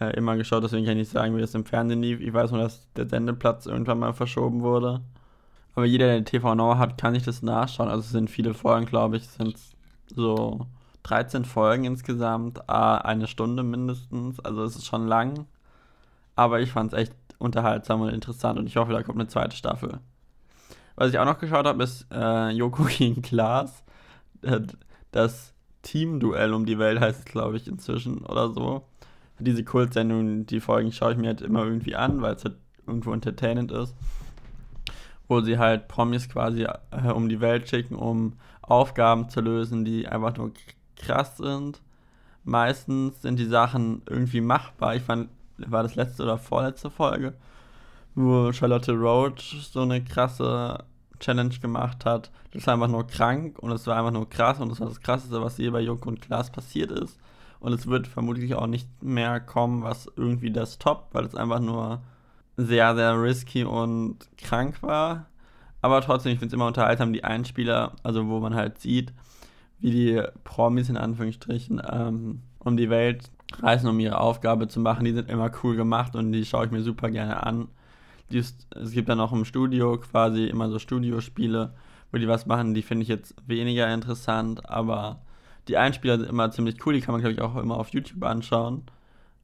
äh, 0.00 0.16
immer 0.16 0.34
geschaut, 0.38 0.64
deswegen 0.64 0.86
kann 0.86 0.92
ich 0.92 1.00
nicht 1.00 1.10
sagen, 1.10 1.36
wie 1.36 1.42
das 1.42 1.54
im 1.54 1.66
Fernsehen 1.66 2.00
lief. 2.00 2.20
Ich 2.20 2.32
weiß 2.32 2.52
nur, 2.52 2.62
dass 2.62 2.90
der 2.94 3.06
Sendeplatz 3.06 3.66
irgendwann 3.66 3.98
mal 3.98 4.14
verschoben 4.14 4.62
wurde. 4.62 5.02
Aber 5.74 5.84
jeder, 5.84 6.06
der 6.06 6.24
TV 6.24 6.54
Now 6.54 6.78
hat, 6.78 6.96
kann 6.96 7.12
sich 7.12 7.24
das 7.24 7.42
nachschauen. 7.42 7.90
Also 7.90 8.00
es 8.00 8.08
sind 8.08 8.30
viele 8.30 8.54
Folgen, 8.54 8.86
glaube 8.86 9.18
ich. 9.18 9.24
Es 9.24 9.34
sind 9.34 9.58
so 10.06 10.66
13 11.02 11.44
Folgen 11.44 11.84
insgesamt, 11.84 12.66
eine 12.70 13.26
Stunde 13.26 13.62
mindestens. 13.62 14.40
Also 14.40 14.64
es 14.64 14.74
ist 14.74 14.86
schon 14.86 15.06
lang. 15.06 15.44
Aber 16.34 16.60
ich 16.60 16.72
fand 16.72 16.94
es 16.94 16.98
echt 16.98 17.12
unterhaltsam 17.36 18.00
und 18.00 18.08
interessant 18.08 18.58
und 18.58 18.68
ich 18.68 18.78
hoffe, 18.78 18.94
da 18.94 19.02
kommt 19.02 19.18
eine 19.20 19.28
zweite 19.28 19.54
Staffel. 19.54 20.00
Was 20.96 21.10
ich 21.10 21.18
auch 21.18 21.26
noch 21.26 21.38
geschaut 21.38 21.66
habe, 21.66 21.84
ist 21.84 22.06
äh, 22.10 22.52
Joko 22.52 22.84
gegen 22.84 23.20
Klaas. 23.20 23.84
Das 25.10 25.52
Team-Duell 25.82 26.52
um 26.52 26.66
die 26.66 26.78
Welt 26.78 27.00
heißt 27.00 27.20
es, 27.20 27.24
glaube 27.24 27.56
ich, 27.56 27.66
inzwischen 27.66 28.24
oder 28.24 28.50
so. 28.50 28.84
Diese 29.38 29.64
Kultsendung, 29.64 30.46
die 30.46 30.60
Folgen 30.60 30.92
schaue 30.92 31.12
ich 31.12 31.18
mir 31.18 31.28
halt 31.28 31.42
immer 31.42 31.64
irgendwie 31.64 31.94
an, 31.94 32.22
weil 32.22 32.34
es 32.34 32.44
halt 32.44 32.56
irgendwo 32.86 33.12
entertainend 33.12 33.70
ist. 33.70 33.94
Wo 35.28 35.40
sie 35.40 35.58
halt 35.58 35.88
Promis 35.88 36.28
quasi 36.28 36.64
äh, 36.64 37.10
um 37.12 37.28
die 37.28 37.40
Welt 37.40 37.68
schicken, 37.68 37.94
um 37.94 38.34
Aufgaben 38.62 39.28
zu 39.28 39.40
lösen, 39.40 39.84
die 39.84 40.08
einfach 40.08 40.36
nur 40.36 40.52
krass 40.96 41.36
sind. 41.36 41.80
Meistens 42.44 43.22
sind 43.22 43.38
die 43.38 43.44
Sachen 43.44 44.02
irgendwie 44.08 44.40
machbar. 44.40 44.96
Ich 44.96 45.02
fand, 45.02 45.28
war 45.58 45.82
das 45.82 45.94
letzte 45.94 46.22
oder 46.22 46.38
vorletzte 46.38 46.90
Folge, 46.90 47.34
wo 48.14 48.52
Charlotte 48.52 48.92
Roach 48.92 49.68
so 49.70 49.82
eine 49.82 50.02
krasse 50.02 50.84
Challenge 51.20 51.54
gemacht 51.60 52.04
hat. 52.04 52.30
Das 52.52 52.66
war 52.66 52.74
einfach 52.74 52.88
nur 52.88 53.06
krank 53.06 53.58
und 53.58 53.70
es 53.72 53.86
war 53.86 53.96
einfach 53.96 54.12
nur 54.12 54.28
krass 54.28 54.60
und 54.60 54.68
das 54.70 54.80
war 54.80 54.88
das 54.88 55.00
Krasseste, 55.00 55.40
was 55.42 55.58
je 55.58 55.70
bei 55.70 55.80
Jung 55.80 56.02
und 56.04 56.20
Klaas 56.20 56.50
passiert 56.50 56.90
ist. 56.90 57.18
Und 57.60 57.72
es 57.72 57.86
wird 57.86 58.06
vermutlich 58.06 58.54
auch 58.54 58.66
nicht 58.66 58.88
mehr 59.02 59.40
kommen, 59.40 59.82
was 59.82 60.10
irgendwie 60.16 60.50
das 60.50 60.78
Top, 60.78 61.08
weil 61.12 61.24
es 61.24 61.34
einfach 61.34 61.60
nur 61.60 62.00
sehr, 62.56 62.94
sehr 62.94 63.20
risky 63.20 63.64
und 63.64 64.28
krank 64.36 64.82
war. 64.82 65.26
Aber 65.80 66.00
trotzdem, 66.00 66.32
ich 66.32 66.38
finde 66.38 66.48
es 66.48 66.54
immer 66.54 66.66
unterhaltsam, 66.66 67.12
die 67.12 67.24
Einspieler, 67.24 67.92
also 68.02 68.28
wo 68.28 68.40
man 68.40 68.54
halt 68.54 68.78
sieht, 68.78 69.12
wie 69.80 69.90
die 69.90 70.22
Promis 70.44 70.88
in 70.88 70.96
Anführungsstrichen 70.96 71.80
ähm, 71.88 72.42
um 72.58 72.76
die 72.76 72.90
Welt 72.90 73.30
reisen, 73.60 73.88
um 73.88 74.00
ihre 74.00 74.18
Aufgabe 74.18 74.68
zu 74.68 74.80
machen. 74.80 75.04
Die 75.04 75.12
sind 75.12 75.30
immer 75.30 75.50
cool 75.62 75.76
gemacht 75.76 76.16
und 76.16 76.32
die 76.32 76.44
schaue 76.44 76.66
ich 76.66 76.72
mir 76.72 76.82
super 76.82 77.10
gerne 77.10 77.42
an. 77.44 77.68
Es 78.30 78.92
gibt 78.92 79.08
dann 79.08 79.20
auch 79.20 79.32
im 79.32 79.44
Studio 79.44 79.98
quasi 79.98 80.44
immer 80.46 80.68
so 80.70 80.78
Studiospiele, 80.78 81.74
wo 82.12 82.18
die 82.18 82.28
was 82.28 82.46
machen, 82.46 82.74
die 82.74 82.82
finde 82.82 83.02
ich 83.02 83.08
jetzt 83.08 83.34
weniger 83.46 83.92
interessant, 83.92 84.68
aber 84.68 85.20
die 85.68 85.76
Einspieler 85.76 86.18
sind 86.18 86.28
immer 86.28 86.50
ziemlich 86.50 86.84
cool, 86.86 86.94
die 86.94 87.00
kann 87.00 87.12
man 87.12 87.20
glaube 87.20 87.34
ich 87.34 87.40
auch 87.40 87.56
immer 87.56 87.76
auf 87.76 87.90
YouTube 87.90 88.22
anschauen. 88.22 88.84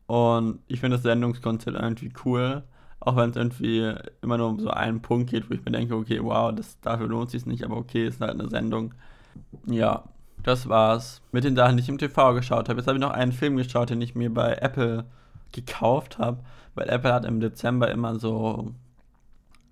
Und 0.07 0.61
ich 0.67 0.81
finde 0.81 0.97
das 0.97 1.03
Sendungskonzept 1.03 1.77
irgendwie 1.77 2.13
cool, 2.25 2.63
auch 3.01 3.17
wenn 3.17 3.31
es 3.31 3.37
irgendwie 3.37 3.95
immer 4.23 4.39
nur 4.39 4.49
um 4.49 4.61
so 4.61 4.71
einen 4.71 5.01
Punkt 5.03 5.31
geht, 5.31 5.49
wo 5.49 5.55
ich 5.55 5.65
mir 5.65 5.73
denke, 5.73 5.95
okay, 5.95 6.21
wow, 6.23 6.55
das, 6.55 6.81
dafür 6.81 7.09
lohnt 7.09 7.31
sich 7.31 7.47
nicht, 7.47 7.65
aber 7.65 7.77
okay, 7.77 8.07
ist 8.07 8.21
halt 8.21 8.33
eine 8.33 8.49
Sendung. 8.49 8.95
Ja, 9.67 10.05
das 10.43 10.69
war's 10.69 11.23
mit 11.33 11.45
den 11.45 11.57
Sachen, 11.57 11.77
die 11.77 11.83
ich 11.83 11.89
im 11.89 11.99
TV 11.99 12.35
geschaut 12.35 12.69
habe. 12.69 12.79
Jetzt 12.79 12.87
habe 12.87 12.99
ich 12.99 13.03
noch 13.03 13.11
einen 13.13 13.33
Film 13.33 13.57
geschaut, 13.57 13.91
den 13.91 14.01
ich 14.01 14.15
mir 14.15 14.33
bei 14.33 14.55
Apple 14.55 15.07
gekauft 15.55 16.19
habe, 16.19 16.43
weil 16.75 16.89
Apple 16.89 17.13
hat 17.13 17.25
im 17.25 17.41
Dezember 17.41 17.91
immer 17.91 18.19
so 18.19 18.73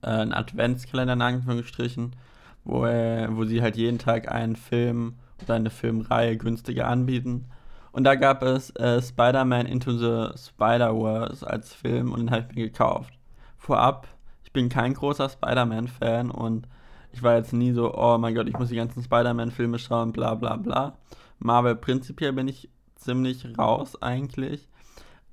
äh, 0.02 0.06
einen 0.06 0.32
Adventskalender 0.32 1.14
in 1.14 1.22
Anführungsstrichen, 1.22 2.16
wo, 2.64 2.86
äh, 2.86 3.28
wo 3.30 3.44
sie 3.44 3.62
halt 3.62 3.76
jeden 3.76 3.98
Tag 3.98 4.30
einen 4.30 4.56
Film 4.56 5.14
oder 5.42 5.54
eine 5.54 5.70
Filmreihe 5.70 6.36
günstiger 6.36 6.88
anbieten. 6.88 7.46
Und 7.92 8.04
da 8.04 8.14
gab 8.14 8.42
es 8.42 8.70
äh, 8.76 9.02
Spider-Man 9.02 9.66
Into 9.66 9.92
the 9.92 10.38
Spider-Verse 10.38 11.46
als 11.48 11.74
Film 11.74 12.12
und 12.12 12.20
den 12.20 12.30
habe 12.30 12.46
ich 12.48 12.56
mir 12.56 12.64
gekauft. 12.68 13.12
Vorab, 13.58 14.08
ich 14.44 14.52
bin 14.52 14.68
kein 14.68 14.94
großer 14.94 15.28
Spider-Man-Fan 15.28 16.30
und 16.30 16.66
ich 17.12 17.22
war 17.22 17.36
jetzt 17.36 17.52
nie 17.52 17.72
so, 17.72 17.94
oh 17.94 18.16
mein 18.16 18.34
Gott, 18.34 18.48
ich 18.48 18.58
muss 18.58 18.70
die 18.70 18.76
ganzen 18.76 19.02
Spider-Man-Filme 19.02 19.78
schauen, 19.78 20.12
bla 20.12 20.34
bla 20.34 20.56
bla. 20.56 20.96
Marvel 21.38 21.76
prinzipiell 21.76 22.32
bin 22.32 22.48
ich 22.48 22.70
ziemlich 22.96 23.46
raus 23.58 24.00
eigentlich. 24.00 24.68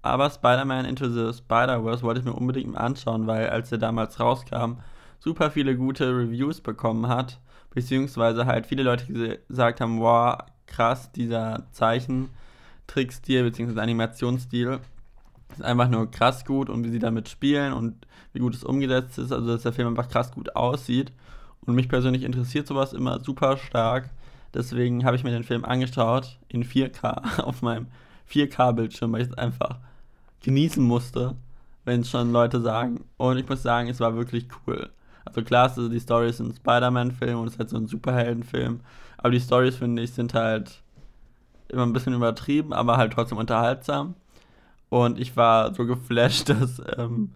Aber 0.02 0.30
Spider-Man 0.30 0.86
Into 0.86 1.10
the 1.10 1.38
Spider-Verse 1.38 2.04
wollte 2.04 2.22
ich 2.22 2.26
mir 2.26 2.34
unbedingt 2.34 2.74
mal 2.74 2.80
anschauen, 2.80 3.28
weil 3.28 3.50
als 3.50 3.72
er 3.72 3.78
damals 3.78 4.20
rauskam, 4.20 4.78
super 5.20 5.52
viele 5.52 5.76
gute 5.76 6.08
Reviews 6.10 6.62
bekommen 6.62 7.08
hat. 7.08 7.40
Beziehungsweise 7.72 8.46
halt 8.46 8.66
viele 8.66 8.84
Leute 8.84 9.40
gesagt 9.48 9.82
haben, 9.82 10.00
wow, 10.00 10.38
krass, 10.66 11.12
dieser 11.12 11.68
Zeichentrickstil 11.72 13.44
bzw. 13.44 13.80
Animationsstil 13.80 14.80
ist 15.52 15.64
einfach 15.64 15.90
nur 15.90 16.10
krass 16.10 16.46
gut 16.46 16.70
und 16.70 16.84
wie 16.84 16.90
sie 16.90 17.00
damit 17.00 17.30
spielen 17.30 17.74
und 17.74 18.08
wie 18.34 18.40
gut 18.40 18.56
es 18.56 18.64
umgesetzt 18.64 19.18
ist, 19.18 19.32
also 19.32 19.48
dass 19.48 19.64
der 19.64 19.74
Film 19.74 19.90
einfach 19.90 20.10
krass 20.10 20.32
gut 20.32 20.56
aussieht. 20.56 21.12
Und 21.62 21.76
mich 21.76 21.90
persönlich 21.90 22.24
interessiert 22.24 22.68
sowas 22.68 22.94
immer 22.94 23.20
super 23.20 23.58
stark. 23.58 24.10
Deswegen 24.54 25.06
habe 25.06 25.16
ich 25.16 25.24
mir 25.24 25.32
den 25.32 25.44
Film 25.44 25.66
angeschaut 25.66 26.40
in 26.48 26.64
4K 26.64 27.40
auf 27.44 27.62
meinem 27.62 27.88
4K-Bildschirm, 28.32 29.12
weil 29.12 29.22
ich 29.22 29.28
es 29.28 29.38
einfach 29.38 29.80
genießen 30.42 30.84
musste, 30.84 31.36
wenn 31.86 32.04
schon 32.04 32.32
Leute 32.32 32.62
sagen. 32.62 33.06
Und 33.18 33.38
ich 33.38 33.48
muss 33.48 33.64
sagen, 33.64 33.90
es 33.90 34.00
war 34.00 34.16
wirklich 34.16 34.48
cool. 34.68 34.90
Also 35.26 35.44
klar, 35.44 35.70
also 35.70 35.90
die 35.90 36.00
Story 36.00 36.30
ist 36.30 36.40
ein 36.40 36.56
Spider-Man-Film 36.56 37.40
und 37.40 37.48
es 37.48 37.54
ist 37.54 37.60
halt 37.60 37.70
so 37.70 37.78
ein 37.78 37.88
Superheldenfilm. 37.88 38.80
Aber 39.18 39.32
die 39.32 39.40
Stories, 39.40 39.76
finde 39.76 40.02
ich, 40.02 40.14
sind 40.14 40.34
halt 40.34 40.82
immer 41.68 41.86
ein 41.86 41.94
bisschen 41.94 42.14
übertrieben, 42.14 42.74
aber 42.74 42.98
halt 42.98 43.14
trotzdem 43.14 43.38
unterhaltsam. 43.38 44.16
Und 44.90 45.20
ich 45.20 45.38
war 45.38 45.74
so 45.74 45.86
geflasht, 45.86 46.50
dass 46.50 46.82
ähm, 46.98 47.32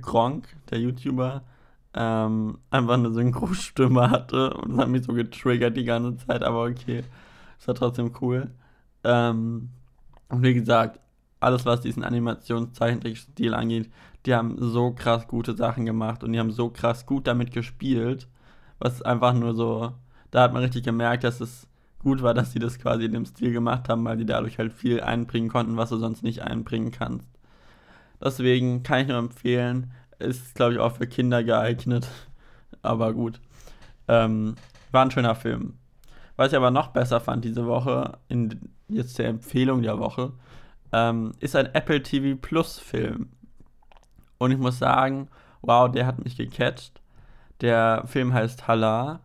Gronk, 0.00 0.48
der 0.70 0.80
YouTuber, 0.80 1.42
ähm, 1.94 2.58
einfach 2.70 2.94
eine 2.94 3.12
Synchro-Stimme 3.12 4.10
hatte. 4.10 4.54
Und 4.54 4.72
das 4.72 4.78
hat 4.80 4.88
mich 4.88 5.04
so 5.04 5.12
getriggert 5.12 5.76
die 5.76 5.84
ganze 5.84 6.26
Zeit, 6.26 6.42
aber 6.42 6.64
okay. 6.64 7.04
Es 7.58 7.68
war 7.68 7.74
trotzdem 7.74 8.12
cool. 8.20 8.50
Ähm, 9.04 9.70
und 10.28 10.42
wie 10.42 10.54
gesagt, 10.54 11.00
alles, 11.40 11.64
was 11.64 11.80
diesen 11.80 12.04
Animationszeichentrick-Stil 12.04 13.54
angeht, 13.54 13.90
die 14.26 14.34
haben 14.34 14.56
so 14.58 14.92
krass 14.92 15.26
gute 15.26 15.54
Sachen 15.54 15.86
gemacht 15.86 16.22
und 16.22 16.32
die 16.32 16.38
haben 16.38 16.50
so 16.50 16.68
krass 16.68 17.06
gut 17.06 17.26
damit 17.26 17.52
gespielt, 17.52 18.28
was 18.78 19.02
einfach 19.02 19.32
nur 19.32 19.54
so, 19.54 19.94
da 20.30 20.42
hat 20.42 20.52
man 20.52 20.62
richtig 20.62 20.84
gemerkt, 20.84 21.24
dass 21.24 21.40
es 21.40 21.66
gut 21.98 22.22
war, 22.22 22.34
dass 22.34 22.52
sie 22.52 22.58
das 22.58 22.78
quasi 22.78 23.06
in 23.06 23.12
dem 23.12 23.26
Stil 23.26 23.52
gemacht 23.52 23.88
haben, 23.88 24.04
weil 24.04 24.16
die 24.16 24.26
dadurch 24.26 24.58
halt 24.58 24.72
viel 24.72 25.00
einbringen 25.00 25.48
konnten, 25.48 25.76
was 25.76 25.90
du 25.90 25.96
sonst 25.96 26.22
nicht 26.22 26.42
einbringen 26.42 26.92
kannst. 26.92 27.28
Deswegen 28.22 28.82
kann 28.82 29.00
ich 29.00 29.08
nur 29.08 29.18
empfehlen, 29.18 29.92
ist 30.18 30.54
glaube 30.54 30.74
ich 30.74 30.78
auch 30.78 30.92
für 30.96 31.06
Kinder 31.06 31.42
geeignet, 31.42 32.06
aber 32.82 33.12
gut. 33.14 33.40
Ähm, 34.08 34.56
war 34.92 35.04
ein 35.04 35.10
schöner 35.10 35.34
Film. 35.34 35.74
Was 36.36 36.52
ich 36.52 36.56
aber 36.56 36.70
noch 36.70 36.88
besser 36.88 37.20
fand 37.20 37.44
diese 37.44 37.66
Woche, 37.66 38.18
in 38.28 38.70
jetzt 38.88 39.18
der 39.18 39.28
Empfehlung 39.28 39.82
der 39.82 39.98
Woche, 39.98 40.32
ähm, 40.92 41.32
ist 41.40 41.56
ein 41.56 41.74
Apple 41.74 42.02
TV 42.02 42.38
Plus 42.40 42.78
Film. 42.78 43.30
Und 44.38 44.52
ich 44.52 44.58
muss 44.58 44.78
sagen, 44.78 45.28
wow, 45.62 45.90
der 45.90 46.06
hat 46.06 46.24
mich 46.24 46.36
gecatcht. 46.36 47.00
Der 47.60 48.04
Film 48.06 48.32
heißt 48.32 48.66
Hala 48.68 49.20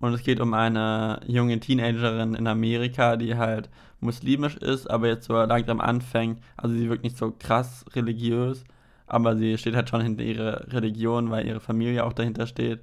und 0.00 0.12
es 0.12 0.22
geht 0.22 0.40
um 0.40 0.54
eine 0.54 1.20
junge 1.26 1.58
Teenagerin 1.60 2.34
in 2.34 2.46
Amerika, 2.46 3.16
die 3.16 3.36
halt 3.36 3.68
muslimisch 4.00 4.56
ist, 4.56 4.88
aber 4.88 5.08
jetzt 5.08 5.26
so 5.26 5.34
langsam 5.34 5.80
anfängt. 5.80 6.40
Also 6.56 6.74
sie 6.74 6.88
wirkt 6.88 7.04
nicht 7.04 7.16
so 7.16 7.32
krass 7.36 7.84
religiös, 7.94 8.64
aber 9.06 9.36
sie 9.36 9.58
steht 9.58 9.74
halt 9.74 9.88
schon 9.88 10.00
hinter 10.00 10.22
ihrer 10.22 10.72
Religion, 10.72 11.30
weil 11.30 11.46
ihre 11.46 11.60
Familie 11.60 12.04
auch 12.04 12.12
dahinter 12.12 12.46
steht. 12.46 12.80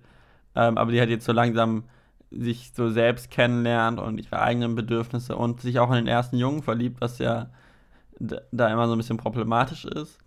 Ähm, 0.56 0.78
aber 0.78 0.92
die 0.92 1.02
hat 1.02 1.10
jetzt 1.10 1.26
so 1.26 1.32
langsam 1.32 1.84
sich 2.32 2.72
so 2.74 2.90
selbst 2.90 3.32
kennenlernt 3.32 4.00
und 4.00 4.18
ihre 4.20 4.42
eigenen 4.42 4.76
Bedürfnisse 4.76 5.36
und 5.36 5.62
sich 5.62 5.80
auch 5.80 5.90
in 5.90 5.98
den 5.98 6.08
ersten 6.08 6.38
Jungen 6.38 6.64
verliebt, 6.64 7.00
was 7.00 7.20
ja 7.20 7.48
da 8.20 8.72
immer 8.72 8.88
so 8.88 8.94
ein 8.94 8.98
bisschen 8.98 9.18
problematisch 9.18 9.86
ist. 9.86 10.18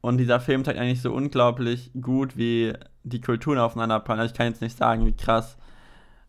Und 0.00 0.18
dieser 0.18 0.38
Film 0.38 0.64
zeigt 0.64 0.78
eigentlich 0.78 1.00
so 1.00 1.12
unglaublich 1.12 1.90
gut, 2.00 2.36
wie 2.36 2.74
die 3.04 3.20
Kulturen 3.20 3.58
aufeinander 3.58 4.00
prallen. 4.00 4.20
Also 4.20 4.32
ich 4.32 4.36
kann 4.36 4.48
jetzt 4.48 4.60
nicht 4.60 4.76
sagen, 4.76 5.06
wie 5.06 5.16
krass 5.16 5.56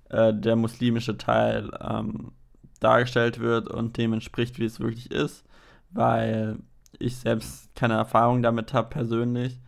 äh, 0.09 0.33
der 0.33 0.55
muslimische 0.55 1.17
Teil 1.17 1.69
ähm, 1.81 2.31
dargestellt 2.79 3.39
wird 3.39 3.67
und 3.67 3.97
dem 3.97 4.13
entspricht, 4.13 4.59
wie 4.59 4.65
es 4.65 4.79
wirklich 4.79 5.11
ist, 5.11 5.43
weil 5.91 6.59
ich 6.99 7.17
selbst 7.17 7.75
keine 7.75 7.95
Erfahrung 7.95 8.41
damit 8.41 8.73
habe 8.73 8.89
persönlich. 8.89 9.59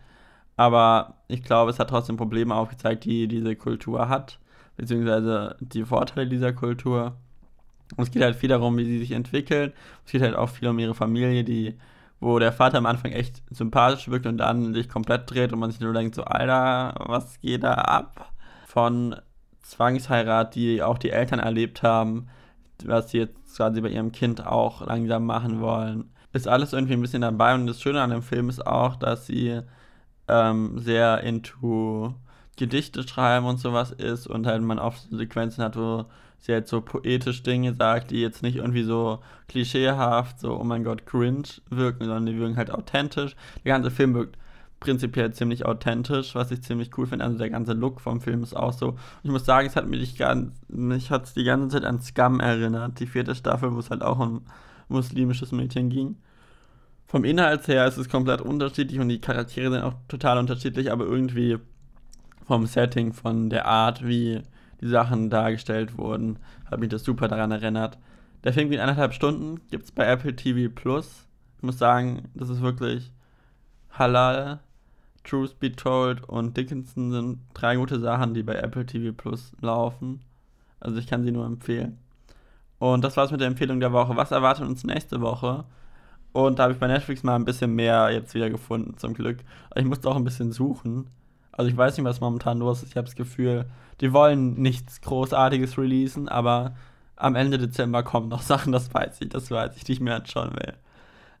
Aber 0.56 1.18
ich 1.28 1.42
glaube, 1.42 1.70
es 1.70 1.78
hat 1.78 1.90
trotzdem 1.90 2.16
Probleme 2.16 2.54
aufgezeigt, 2.54 3.04
die 3.04 3.28
diese 3.28 3.56
Kultur 3.56 4.08
hat, 4.08 4.38
beziehungsweise 4.76 5.56
die 5.60 5.84
Vorteile 5.84 6.26
dieser 6.28 6.52
Kultur. 6.52 7.16
Und 7.98 8.04
es 8.04 8.12
geht 8.12 8.22
halt 8.22 8.36
viel 8.36 8.48
darum, 8.48 8.78
wie 8.78 8.84
sie 8.84 9.00
sich 9.00 9.10
entwickeln. 9.10 9.72
Es 10.06 10.12
geht 10.12 10.22
halt 10.22 10.36
auch 10.36 10.48
viel 10.48 10.68
um 10.68 10.78
ihre 10.78 10.94
Familie, 10.94 11.42
die, 11.42 11.74
wo 12.20 12.38
der 12.38 12.52
Vater 12.52 12.78
am 12.78 12.86
Anfang 12.86 13.10
echt 13.10 13.42
sympathisch 13.50 14.08
wirkt 14.08 14.26
und 14.26 14.38
dann 14.38 14.72
sich 14.72 14.88
komplett 14.88 15.28
dreht 15.28 15.52
und 15.52 15.58
man 15.58 15.72
sich 15.72 15.80
nur 15.80 15.92
denkt, 15.92 16.14
so, 16.14 16.22
Alter, 16.22 16.94
was 17.06 17.40
geht 17.40 17.64
da 17.64 17.74
ab? 17.74 18.32
Von 18.68 19.16
Zwangsheirat, 19.62 20.54
die 20.54 20.80
auch 20.80 20.96
die 20.96 21.10
Eltern 21.10 21.40
erlebt 21.40 21.82
haben, 21.82 22.28
was 22.84 23.10
sie 23.10 23.18
jetzt 23.18 23.56
quasi 23.56 23.80
bei 23.80 23.88
ihrem 23.88 24.12
Kind 24.12 24.46
auch 24.46 24.86
langsam 24.86 25.26
machen 25.26 25.60
wollen. 25.60 26.08
Ist 26.32 26.46
alles 26.46 26.72
irgendwie 26.72 26.92
ein 26.92 27.02
bisschen 27.02 27.22
dabei 27.22 27.52
und 27.56 27.66
das 27.66 27.82
Schöne 27.82 28.00
an 28.00 28.10
dem 28.10 28.22
Film 28.22 28.48
ist 28.48 28.64
auch, 28.64 28.94
dass 28.94 29.26
sie 29.26 29.60
ähm, 30.28 30.78
sehr 30.78 31.22
into 31.24 32.14
Gedichte 32.56 33.06
schreiben 33.06 33.46
und 33.46 33.58
sowas 33.58 33.90
ist 33.90 34.28
und 34.28 34.46
halt 34.46 34.62
man 34.62 34.78
oft 34.78 35.08
Sequenzen 35.10 35.64
hat, 35.64 35.76
wo 35.76 36.06
sie 36.40 36.52
halt 36.52 36.68
so 36.68 36.80
poetisch 36.80 37.42
Dinge 37.42 37.74
sagt, 37.74 38.10
die 38.10 38.20
jetzt 38.20 38.42
nicht 38.42 38.56
irgendwie 38.56 38.84
so 38.84 39.20
klischeehaft, 39.48 40.40
so, 40.40 40.58
oh 40.58 40.64
mein 40.64 40.84
Gott, 40.84 41.06
cringe 41.06 41.48
wirken, 41.70 42.04
sondern 42.04 42.26
die 42.26 42.38
wirken 42.38 42.56
halt 42.56 42.70
authentisch. 42.70 43.34
Der 43.64 43.72
ganze 43.72 43.90
Film 43.90 44.14
wirkt 44.14 44.36
prinzipiell 44.80 45.32
ziemlich 45.32 45.66
authentisch, 45.66 46.34
was 46.34 46.50
ich 46.50 46.62
ziemlich 46.62 46.96
cool 46.96 47.06
finde. 47.06 47.24
Also 47.24 47.38
der 47.38 47.50
ganze 47.50 47.72
Look 47.72 48.00
vom 48.00 48.20
Film 48.20 48.42
ist 48.42 48.54
auch 48.54 48.72
so. 48.72 48.96
Ich 49.22 49.30
muss 49.30 49.44
sagen, 49.44 49.66
es 49.66 49.76
hat 49.76 49.88
mich, 49.88 50.18
mich 50.68 51.10
hat's 51.10 51.34
die 51.34 51.44
ganze 51.44 51.76
Zeit 51.76 51.84
an 51.84 52.00
Scum 52.00 52.40
erinnert, 52.40 53.00
die 53.00 53.06
vierte 53.06 53.34
Staffel, 53.34 53.74
wo 53.74 53.78
es 53.80 53.90
halt 53.90 54.02
auch 54.02 54.18
um 54.18 54.42
muslimisches 54.88 55.52
Mädchen 55.52 55.90
ging. 55.90 56.16
Vom 57.06 57.24
Inhalt 57.24 57.66
her 57.68 57.86
ist 57.86 57.96
es 57.96 58.08
komplett 58.08 58.40
unterschiedlich 58.40 59.00
und 59.00 59.08
die 59.08 59.20
Charaktere 59.20 59.70
sind 59.70 59.82
auch 59.82 59.94
total 60.08 60.38
unterschiedlich, 60.38 60.92
aber 60.92 61.06
irgendwie 61.06 61.58
vom 62.46 62.66
Setting, 62.66 63.12
von 63.12 63.50
der 63.50 63.66
Art, 63.66 64.06
wie 64.06 64.42
die 64.80 64.88
Sachen 64.88 65.30
dargestellt 65.30 65.98
wurden, 65.98 66.38
hat 66.70 66.80
mich 66.80 66.88
das 66.88 67.04
super 67.04 67.28
daran 67.28 67.50
erinnert. 67.50 67.98
Der 68.44 68.52
Film 68.52 68.70
geht 68.70 68.80
eineinhalb 68.80 69.12
Stunden, 69.12 69.60
gibt 69.70 69.84
es 69.84 69.92
bei 69.92 70.06
Apple 70.06 70.36
TV 70.36 70.72
Plus. 70.72 71.26
Ich 71.56 71.62
muss 71.62 71.78
sagen, 71.78 72.28
das 72.34 72.48
ist 72.48 72.62
wirklich 72.62 73.12
halal. 73.90 74.60
Truth 75.24 75.58
Be 75.58 75.72
Told 75.72 76.26
und 76.28 76.56
Dickinson 76.56 77.10
sind 77.10 77.38
drei 77.52 77.76
gute 77.76 77.98
Sachen, 77.98 78.32
die 78.32 78.42
bei 78.42 78.54
Apple 78.54 78.86
TV 78.86 79.12
Plus 79.12 79.52
laufen. 79.60 80.20
Also 80.80 80.98
ich 80.98 81.06
kann 81.06 81.24
sie 81.24 81.32
nur 81.32 81.44
empfehlen. 81.44 81.98
Und 82.78 83.02
das 83.04 83.16
war's 83.16 83.32
mit 83.32 83.40
der 83.40 83.48
Empfehlung 83.48 83.80
der 83.80 83.92
Woche. 83.92 84.16
Was 84.16 84.30
erwartet 84.30 84.66
uns 84.66 84.84
nächste 84.84 85.20
Woche? 85.20 85.64
Und 86.32 86.58
da 86.58 86.64
habe 86.64 86.74
ich 86.74 86.78
bei 86.78 86.86
Netflix 86.86 87.22
mal 87.22 87.34
ein 87.34 87.44
bisschen 87.44 87.74
mehr 87.74 88.10
jetzt 88.10 88.34
wieder 88.34 88.50
gefunden, 88.50 88.96
zum 88.96 89.14
Glück. 89.14 89.38
Ich 89.74 89.84
musste 89.84 90.08
auch 90.08 90.16
ein 90.16 90.24
bisschen 90.24 90.52
suchen. 90.52 91.08
Also 91.58 91.72
ich 91.72 91.76
weiß 91.76 91.96
nicht, 91.96 92.06
was 92.06 92.20
momentan 92.20 92.60
los 92.60 92.84
ist. 92.84 92.90
Ich 92.90 92.96
habe 92.96 93.06
das 93.06 93.16
Gefühl, 93.16 93.66
die 94.00 94.12
wollen 94.12 94.54
nichts 94.62 95.00
Großartiges 95.00 95.76
releasen, 95.76 96.28
aber 96.28 96.76
am 97.16 97.34
Ende 97.34 97.58
Dezember 97.58 98.04
kommen 98.04 98.28
noch 98.28 98.42
Sachen, 98.52 98.70
das 98.70 98.94
weiß 98.94 99.20
ich, 99.22 99.28
das 99.30 99.50
weiß 99.50 99.76
ich, 99.76 99.88
ich 99.88 99.98
mir 99.98 100.14
anschauen 100.14 100.52
will. 100.52 100.74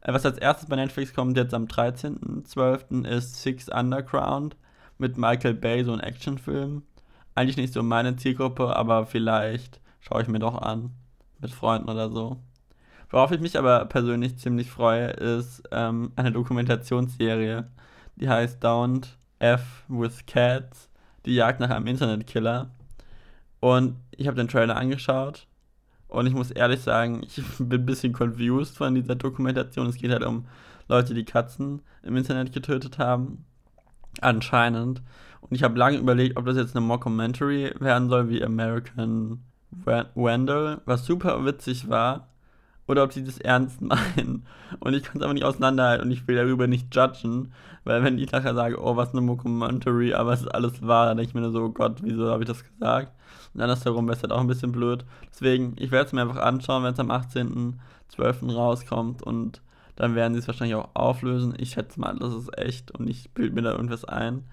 Äh, 0.00 0.12
was 0.12 0.26
als 0.26 0.38
erstes 0.38 0.68
bei 0.68 0.74
Netflix 0.74 1.14
kommt, 1.14 1.36
jetzt 1.36 1.54
am 1.54 1.66
13.12. 1.66 3.06
ist 3.06 3.40
Six 3.42 3.68
Underground. 3.68 4.56
mit 4.98 5.16
Michael 5.16 5.54
Bay, 5.54 5.84
so 5.84 5.92
ein 5.92 6.00
Actionfilm. 6.00 6.82
Eigentlich 7.36 7.56
nicht 7.56 7.72
so 7.72 7.84
meine 7.84 8.16
Zielgruppe, 8.16 8.74
aber 8.74 9.06
vielleicht 9.06 9.80
schaue 10.00 10.22
ich 10.22 10.28
mir 10.28 10.40
doch 10.40 10.60
an. 10.60 10.90
Mit 11.40 11.52
Freunden 11.52 11.88
oder 11.88 12.10
so. 12.10 12.38
Worauf 13.10 13.30
ich 13.30 13.38
mich 13.38 13.56
aber 13.56 13.84
persönlich 13.84 14.36
ziemlich 14.38 14.68
freue, 14.68 15.10
ist 15.10 15.62
ähm, 15.70 16.10
eine 16.16 16.32
Dokumentationsserie. 16.32 17.68
Die 18.16 18.28
heißt 18.28 18.64
Downed 18.64 19.17
F 19.38 19.84
with 19.88 20.26
Cats. 20.26 20.88
Die 21.26 21.34
Jagd 21.34 21.60
nach 21.60 21.70
einem 21.70 21.86
Internetkiller. 21.86 22.70
Und 23.60 23.96
ich 24.10 24.26
habe 24.26 24.36
den 24.36 24.48
Trailer 24.48 24.76
angeschaut. 24.76 25.46
Und 26.08 26.26
ich 26.26 26.32
muss 26.32 26.50
ehrlich 26.50 26.80
sagen, 26.80 27.22
ich 27.26 27.42
bin 27.58 27.82
ein 27.82 27.86
bisschen 27.86 28.12
confused 28.12 28.76
von 28.76 28.94
dieser 28.94 29.14
Dokumentation. 29.14 29.86
Es 29.86 29.96
geht 29.96 30.10
halt 30.10 30.24
um 30.24 30.46
Leute, 30.88 31.14
die 31.14 31.24
Katzen 31.24 31.82
im 32.02 32.16
Internet 32.16 32.52
getötet 32.52 32.98
haben. 32.98 33.44
Anscheinend. 34.20 35.02
Und 35.40 35.54
ich 35.54 35.62
habe 35.62 35.78
lange 35.78 35.98
überlegt, 35.98 36.36
ob 36.36 36.46
das 36.46 36.56
jetzt 36.56 36.74
eine 36.74 36.84
Mockumentary 36.84 37.74
werden 37.78 38.08
soll, 38.08 38.28
wie 38.28 38.42
American 38.42 39.44
Vandal, 39.70 40.80
was 40.86 41.04
super 41.04 41.44
witzig 41.44 41.88
war, 41.88 42.28
oder 42.88 43.04
ob 43.04 43.12
sie 43.12 43.22
das 43.22 43.38
ernst 43.38 43.80
meinen. 43.80 44.44
Und 44.80 44.94
ich 44.94 45.04
kann 45.04 45.18
es 45.18 45.22
aber 45.22 45.34
nicht 45.34 45.44
auseinanderhalten 45.44 46.06
und 46.06 46.12
ich 46.12 46.26
will 46.26 46.36
darüber 46.36 46.66
nicht 46.66 46.94
judgen, 46.94 47.52
weil 47.84 48.02
wenn 48.02 48.18
ich 48.18 48.32
nachher 48.32 48.54
sage, 48.54 48.82
oh, 48.82 48.96
was 48.96 49.12
eine 49.12 49.20
Mockumentary, 49.20 50.14
aber 50.14 50.32
es 50.32 50.40
ist 50.40 50.48
alles 50.48 50.84
wahr, 50.86 51.06
dann 51.06 51.18
denke 51.18 51.30
ich 51.30 51.34
mir 51.34 51.42
nur 51.42 51.52
so, 51.52 51.62
oh 51.62 51.70
Gott, 51.70 51.98
wieso 52.02 52.30
habe 52.30 52.42
ich 52.42 52.48
das 52.48 52.64
gesagt? 52.64 53.12
Und 53.54 53.60
andersherum 53.60 54.06
wäre 54.06 54.16
es 54.16 54.22
halt 54.22 54.32
auch 54.32 54.40
ein 54.40 54.46
bisschen 54.46 54.72
blöd. 54.72 55.04
Deswegen, 55.30 55.74
ich 55.78 55.90
werde 55.90 56.06
es 56.06 56.12
mir 56.12 56.22
einfach 56.22 56.42
anschauen, 56.42 56.82
wenn 56.82 56.92
es 56.92 57.00
am 57.00 57.10
18.12. 57.10 58.52
rauskommt 58.52 59.22
und 59.22 59.62
dann 59.96 60.14
werden 60.14 60.34
sie 60.34 60.40
es 60.40 60.46
wahrscheinlich 60.46 60.76
auch 60.76 60.90
auflösen. 60.94 61.54
Ich 61.58 61.70
schätze 61.70 61.98
mal, 62.00 62.16
das 62.18 62.34
ist 62.34 62.56
echt 62.56 62.90
und 62.92 63.08
ich 63.08 63.30
bilde 63.30 63.54
mir 63.54 63.62
da 63.62 63.72
irgendwas 63.72 64.04
ein. 64.04 64.44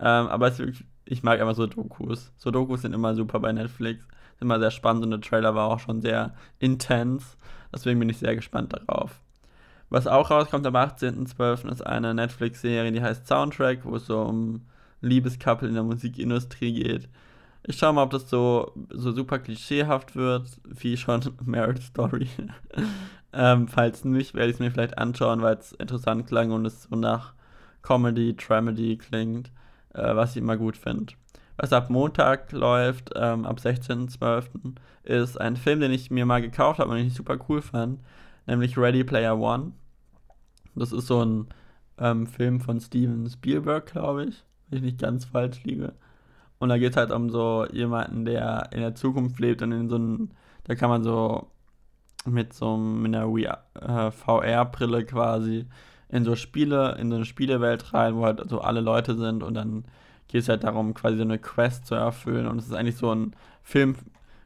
Ähm, 0.00 0.26
aber 0.26 0.48
es 0.48 0.60
ich 1.04 1.22
mag 1.22 1.40
einfach 1.40 1.54
so 1.54 1.66
Dokus. 1.66 2.32
So 2.36 2.50
Dokus 2.50 2.82
sind 2.82 2.94
immer 2.94 3.14
super 3.14 3.38
bei 3.40 3.52
Netflix. 3.52 4.04
Immer 4.42 4.58
sehr 4.58 4.70
spannend 4.70 5.04
und 5.04 5.10
der 5.12 5.20
Trailer 5.20 5.54
war 5.54 5.68
auch 5.68 5.80
schon 5.80 6.02
sehr 6.02 6.34
intens. 6.58 7.36
Deswegen 7.72 7.98
bin 7.98 8.08
ich 8.08 8.18
sehr 8.18 8.34
gespannt 8.34 8.74
darauf. 8.74 9.20
Was 9.88 10.06
auch 10.06 10.30
rauskommt 10.30 10.66
am 10.66 10.74
18.12. 10.74 11.70
ist 11.70 11.86
eine 11.86 12.14
Netflix-Serie, 12.14 12.92
die 12.92 13.02
heißt 13.02 13.26
Soundtrack, 13.26 13.84
wo 13.84 13.96
es 13.96 14.06
so 14.06 14.20
um 14.22 14.62
Liebescouple 15.02 15.68
in 15.68 15.74
der 15.74 15.82
Musikindustrie 15.82 16.72
geht. 16.72 17.08
Ich 17.64 17.76
schaue 17.76 17.92
mal, 17.92 18.02
ob 18.02 18.10
das 18.10 18.28
so, 18.28 18.72
so 18.90 19.12
super 19.12 19.38
klischeehaft 19.38 20.16
wird, 20.16 20.48
wie 20.64 20.96
schon 20.96 21.20
Marriage 21.44 21.82
Story. 21.82 22.28
ähm, 23.32 23.68
falls 23.68 24.04
nicht, 24.04 24.34
werde 24.34 24.50
ich 24.50 24.56
es 24.56 24.60
mir 24.60 24.70
vielleicht 24.70 24.98
anschauen, 24.98 25.42
weil 25.42 25.56
es 25.56 25.72
interessant 25.72 26.26
klang 26.26 26.50
und 26.50 26.66
es 26.66 26.84
so 26.84 26.96
nach 26.96 27.34
Comedy, 27.82 28.34
Tramedy 28.34 28.96
klingt, 28.96 29.50
äh, 29.94 30.16
was 30.16 30.30
ich 30.30 30.38
immer 30.38 30.56
gut 30.56 30.76
finde. 30.76 31.12
Was 31.56 31.72
ab 31.72 31.90
Montag 31.90 32.50
läuft, 32.52 33.10
ähm, 33.14 33.44
ab 33.44 33.58
16.12., 33.58 34.74
ist 35.04 35.40
ein 35.40 35.56
Film, 35.56 35.80
den 35.80 35.92
ich 35.92 36.10
mir 36.10 36.26
mal 36.26 36.40
gekauft 36.40 36.78
habe 36.78 36.90
und 36.90 36.96
den 36.96 37.08
ich 37.08 37.14
super 37.14 37.38
cool 37.48 37.60
fand, 37.60 38.00
nämlich 38.46 38.78
Ready 38.78 39.04
Player 39.04 39.38
One. 39.38 39.72
Das 40.74 40.92
ist 40.92 41.06
so 41.06 41.24
ein 41.24 41.46
ähm, 41.98 42.26
Film 42.26 42.60
von 42.60 42.80
Steven 42.80 43.28
Spielberg, 43.28 43.86
glaube 43.86 44.26
ich, 44.26 44.44
wenn 44.68 44.78
ich 44.78 44.84
nicht 44.84 45.00
ganz 45.00 45.24
falsch 45.24 45.62
liege. 45.64 45.92
Und 46.58 46.68
da 46.68 46.78
geht 46.78 46.92
es 46.92 46.96
halt 46.96 47.10
um 47.10 47.30
so 47.30 47.66
jemanden, 47.72 48.24
der 48.24 48.68
in 48.72 48.80
der 48.80 48.94
Zukunft 48.94 49.40
lebt 49.40 49.62
und 49.62 49.72
in 49.72 49.88
so 49.88 49.96
einem, 49.96 50.30
da 50.64 50.74
kann 50.76 50.90
man 50.90 51.02
so 51.02 51.48
mit 52.24 52.52
so 52.52 52.74
einer 52.74 53.26
äh, 53.26 54.10
VR-Brille 54.10 55.04
quasi 55.04 55.66
in 56.08 56.24
so 56.24 56.36
Spiele, 56.36 56.96
in 57.00 57.10
so 57.10 57.16
eine 57.16 57.24
Spielewelt 57.24 57.92
rein, 57.92 58.16
wo 58.16 58.24
halt 58.24 58.48
so 58.48 58.60
alle 58.60 58.80
Leute 58.80 59.16
sind 59.16 59.42
und 59.42 59.54
dann 59.54 59.84
geht 60.32 60.42
es 60.42 60.48
halt 60.48 60.64
darum, 60.64 60.94
quasi 60.94 61.18
so 61.18 61.22
eine 61.22 61.38
Quest 61.38 61.86
zu 61.86 61.94
erfüllen 61.94 62.46
und 62.46 62.58
es 62.58 62.66
ist 62.66 62.72
eigentlich 62.72 62.96
so 62.96 63.14
ein 63.14 63.36
Film 63.62 63.96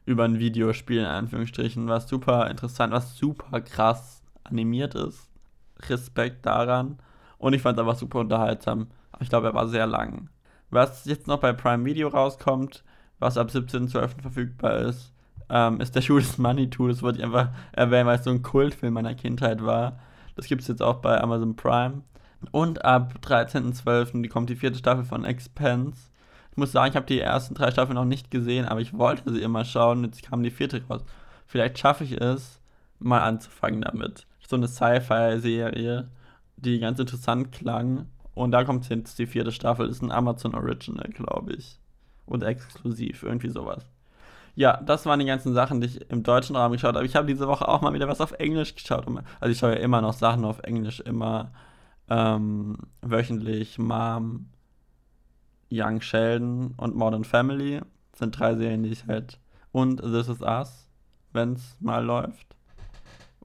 über 0.05 0.25
ein 0.25 0.37
Videospiel 0.37 0.99
in 0.99 1.05
Anführungsstrichen, 1.05 1.87
was 1.87 2.09
super 2.09 2.49
interessant, 2.49 2.91
was 2.91 3.17
super 3.17 3.61
krass 3.61 4.21
animiert 4.43 4.95
ist. 4.95 5.29
Respekt 5.89 6.45
daran. 6.45 6.99
Und 7.37 7.53
ich 7.53 7.61
fand 7.61 7.77
es 7.77 7.81
einfach 7.81 7.97
super 7.97 8.19
unterhaltsam. 8.19 8.87
Ich 9.21 9.29
glaube, 9.29 9.47
er 9.47 9.53
war 9.53 9.67
sehr 9.67 9.87
lang. 9.87 10.29
Was 10.69 11.05
jetzt 11.05 11.27
noch 11.27 11.39
bei 11.39 11.53
Prime 11.53 11.85
Video 11.85 12.09
rauskommt, 12.09 12.83
was 13.19 13.37
ab 13.37 13.49
17.12. 13.49 14.21
verfügbar 14.21 14.79
ist, 14.79 15.13
ähm, 15.49 15.79
ist 15.79 15.95
der 15.95 16.01
Schuh 16.03 16.19
des 16.19 16.37
Money 16.37 16.69
Tool. 16.69 16.89
Das 16.89 17.01
wollte 17.01 17.19
ich 17.19 17.23
einfach 17.25 17.49
erwähnen, 17.71 18.07
weil 18.07 18.17
es 18.17 18.25
so 18.25 18.31
ein 18.31 18.43
Kultfilm 18.43 18.93
meiner 18.93 19.15
Kindheit 19.15 19.63
war. 19.63 19.99
Das 20.35 20.47
gibt 20.47 20.63
es 20.63 20.67
jetzt 20.67 20.81
auch 20.81 20.95
bei 20.95 21.21
Amazon 21.21 21.55
Prime. 21.55 22.01
Und 22.51 22.85
ab 22.85 23.15
13.12. 23.23 24.29
kommt 24.29 24.49
die 24.49 24.55
vierte 24.55 24.77
Staffel 24.77 25.05
von 25.05 25.25
Expense. 25.25 25.97
Ich 26.51 26.57
muss 26.57 26.71
sagen, 26.71 26.91
ich 26.91 26.95
habe 26.95 27.05
die 27.05 27.19
ersten 27.19 27.55
drei 27.55 27.71
Staffeln 27.71 27.95
noch 27.95 28.05
nicht 28.05 28.31
gesehen, 28.31 28.65
aber 28.65 28.81
ich 28.81 28.97
wollte 28.97 29.31
sie 29.31 29.41
immer 29.41 29.65
schauen. 29.65 30.03
Jetzt 30.03 30.23
kam 30.23 30.43
die 30.43 30.51
vierte 30.51 30.81
raus. 30.89 31.03
Vielleicht 31.45 31.77
schaffe 31.79 32.03
ich 32.03 32.19
es, 32.19 32.59
mal 32.99 33.21
anzufangen 33.21 33.81
damit. 33.81 34.27
So 34.47 34.55
eine 34.55 34.67
Sci-Fi-Serie, 34.67 36.07
die 36.57 36.79
ganz 36.79 36.99
interessant 36.99 37.51
klang 37.51 38.07
und 38.37 38.51
da 38.51 38.63
kommt 38.63 38.87
jetzt 38.89 39.17
die 39.17 39.25
vierte 39.25 39.51
Staffel, 39.51 39.89
ist 39.89 40.03
ein 40.03 40.11
Amazon 40.11 40.53
Original, 40.53 41.09
glaube 41.09 41.53
ich. 41.53 41.79
Und 42.27 42.43
exklusiv, 42.43 43.23
irgendwie 43.23 43.49
sowas. 43.49 43.83
Ja, 44.53 44.77
das 44.77 45.07
waren 45.07 45.19
die 45.19 45.25
ganzen 45.25 45.55
Sachen, 45.55 45.81
die 45.81 45.87
ich 45.87 46.11
im 46.11 46.21
deutschen 46.21 46.55
Raum 46.55 46.71
geschaut 46.71 46.93
habe. 46.93 47.05
Ich 47.05 47.15
habe 47.15 47.25
diese 47.25 47.47
Woche 47.47 47.67
auch 47.67 47.81
mal 47.81 47.93
wieder 47.93 48.07
was 48.07 48.21
auf 48.21 48.33
Englisch 48.33 48.75
geschaut. 48.75 49.07
Also 49.39 49.51
ich 49.51 49.57
schaue 49.57 49.71
ja 49.71 49.77
immer 49.77 50.01
noch 50.01 50.13
Sachen 50.13 50.45
auf 50.45 50.59
Englisch, 50.59 50.99
immer 50.99 51.51
ähm, 52.09 52.77
wöchentlich 53.01 53.77
Mom, 53.79 54.49
Young 55.71 56.01
Sheldon 56.01 56.73
und 56.77 56.95
Modern 56.95 57.23
Family. 57.23 57.81
Sind 58.13 58.39
drei 58.39 58.55
Serien, 58.55 58.83
die 58.83 58.89
ich 58.89 59.05
halt. 59.05 59.39
Und 59.71 60.01
This 60.01 60.27
Is 60.27 60.41
Us, 60.41 60.89
wenn 61.33 61.53
es 61.53 61.77
mal 61.79 62.03
läuft. 62.03 62.55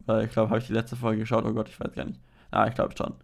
Weil 0.07 0.25
ich 0.25 0.33
glaube, 0.33 0.51
habe 0.51 0.61
ich 0.61 0.67
die 0.67 0.73
letzte 0.73 0.97
Folge 0.97 1.21
geschaut. 1.21 1.45
Oh 1.45 1.53
Gott, 1.53 1.69
ich 1.69 1.79
weiß 1.79 1.93
gar 1.95 2.05
nicht. 2.05 2.21
Ah, 2.51 2.67
ich 2.67 2.75
glaube 2.75 2.95
schon. 2.97 3.15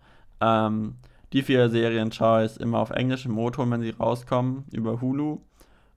Ähm, 0.41 0.97
die 1.33 1.43
vier 1.43 1.69
Serien 1.69 2.13
schaue 2.13 2.45
ich 2.45 2.59
immer 2.59 2.79
auf 2.79 2.91
Englisch 2.91 3.27
im 3.27 3.39
O-Ton, 3.39 3.71
wenn 3.71 3.83
sie 3.83 3.91
rauskommen, 3.91 4.65
über 4.73 5.01
Hulu 5.01 5.41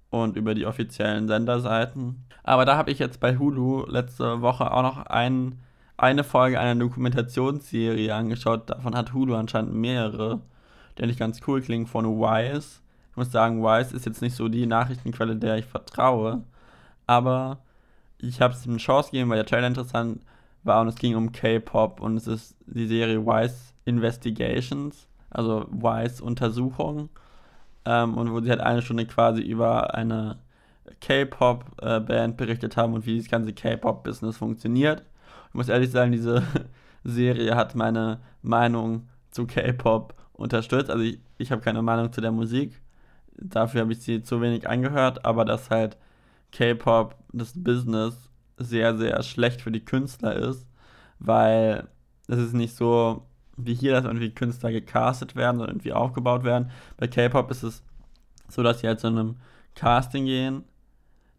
und 0.10 0.36
über 0.36 0.54
die 0.54 0.66
offiziellen 0.66 1.28
Senderseiten. 1.28 2.26
Aber 2.44 2.66
da 2.66 2.76
habe 2.76 2.92
ich 2.92 3.00
jetzt 3.00 3.20
bei 3.20 3.38
Hulu 3.38 3.86
letzte 3.88 4.42
Woche 4.42 4.72
auch 4.72 4.82
noch 4.82 5.06
ein, 5.06 5.60
eine 6.02 6.24
Folge 6.24 6.60
einer 6.60 6.80
Dokumentationsserie 6.80 8.14
angeschaut. 8.14 8.70
Davon 8.70 8.96
hat 8.96 9.14
Hulu 9.14 9.36
anscheinend 9.36 9.74
mehrere, 9.74 10.42
die 10.98 11.06
nicht 11.06 11.20
ganz 11.20 11.40
cool 11.48 11.62
klingen, 11.62 11.88
von 11.88 12.06
Wise. 12.06 12.82
Ich 13.12 13.18
muss 13.18 13.32
sagen, 13.32 13.62
Wise 13.64 13.96
ist 13.96 14.06
jetzt 14.06 14.22
nicht 14.22 14.36
so 14.36 14.48
die 14.48 14.66
Nachrichtenquelle, 14.66 15.36
der 15.36 15.58
ich 15.58 15.66
vertraue. 15.66 16.44
Aber 17.08 17.60
ich 18.18 18.42
habe 18.42 18.54
es 18.54 18.66
ihm 18.66 18.72
eine 18.72 18.80
Chance 18.80 19.12
gegeben, 19.12 19.30
weil 19.30 19.38
der 19.38 19.46
Trailer 19.46 19.68
interessant 19.68 20.22
war 20.64 20.82
und 20.82 20.88
es 20.88 20.96
ging 20.96 21.16
um 21.16 21.32
K-Pop 21.32 22.00
und 22.02 22.18
es 22.18 22.28
ist 22.28 22.56
die 22.68 22.88
Serie 22.88 23.26
Wise 23.26 23.74
Investigations 23.86 25.08
also 25.32 25.66
Wise 25.72 26.24
Untersuchung. 26.24 27.10
Ähm, 27.86 28.16
und 28.16 28.32
wo 28.32 28.40
sie 28.42 28.50
halt 28.52 28.62
eine 28.62 28.84
Stunde 28.84 29.08
quasi 29.08 29.42
über 29.42 29.96
eine 29.96 30.38
K-Pop-Band 31.00 32.38
berichtet 32.38 32.78
haben 32.78 32.94
und 32.94 33.08
wie 33.08 33.18
das 33.18 33.30
ganze 33.30 33.54
K-Pop-Business 33.54 34.38
funktioniert. 34.38 35.04
Ich 35.52 35.56
muss 35.56 35.68
ehrlich 35.68 35.92
sagen, 35.92 36.14
diese 36.14 36.44
Serie 37.04 37.56
hat 37.56 37.76
meine 37.76 38.22
Meinung 38.42 39.10
zu 39.32 39.46
K-Pop 39.46 40.16
unterstützt. 40.32 40.90
Also 40.90 41.04
ich, 41.04 41.20
ich 41.38 41.52
habe 41.52 41.62
keine 41.62 41.82
Meinung 41.82 42.14
zu 42.14 42.22
der 42.22 42.32
Musik. 42.32 42.80
Dafür 43.36 43.82
habe 43.82 43.92
ich 43.92 44.00
sie 44.02 44.24
zu 44.24 44.40
wenig 44.40 44.70
angehört, 44.70 45.26
aber 45.26 45.44
dass 45.44 45.70
halt 45.70 45.98
K-Pop, 46.54 47.16
das 47.34 47.52
Business, 47.54 48.30
sehr, 48.58 48.98
sehr 48.98 49.22
schlecht 49.24 49.62
für 49.62 49.72
die 49.72 49.84
Künstler 49.84 50.36
ist, 50.36 50.66
weil 51.20 51.88
es 52.28 52.38
ist 52.38 52.54
nicht 52.54 52.76
so, 52.76 53.26
wie 53.58 53.74
hier, 53.74 53.92
dass 53.92 54.06
irgendwie 54.06 54.34
Künstler 54.34 54.72
gecastet 54.72 55.36
werden 55.36 55.60
oder 55.60 55.70
irgendwie 55.70 55.92
aufgebaut 55.92 56.46
werden. 56.46 56.72
Bei 56.96 57.08
K-Pop 57.08 57.52
ist 57.52 57.64
es 57.64 57.84
so, 58.48 58.64
dass 58.64 58.80
sie 58.80 58.88
halt 58.88 59.02
zu 59.02 59.08
einem 59.08 59.36
Casting 59.76 60.26
gehen, 60.26 60.64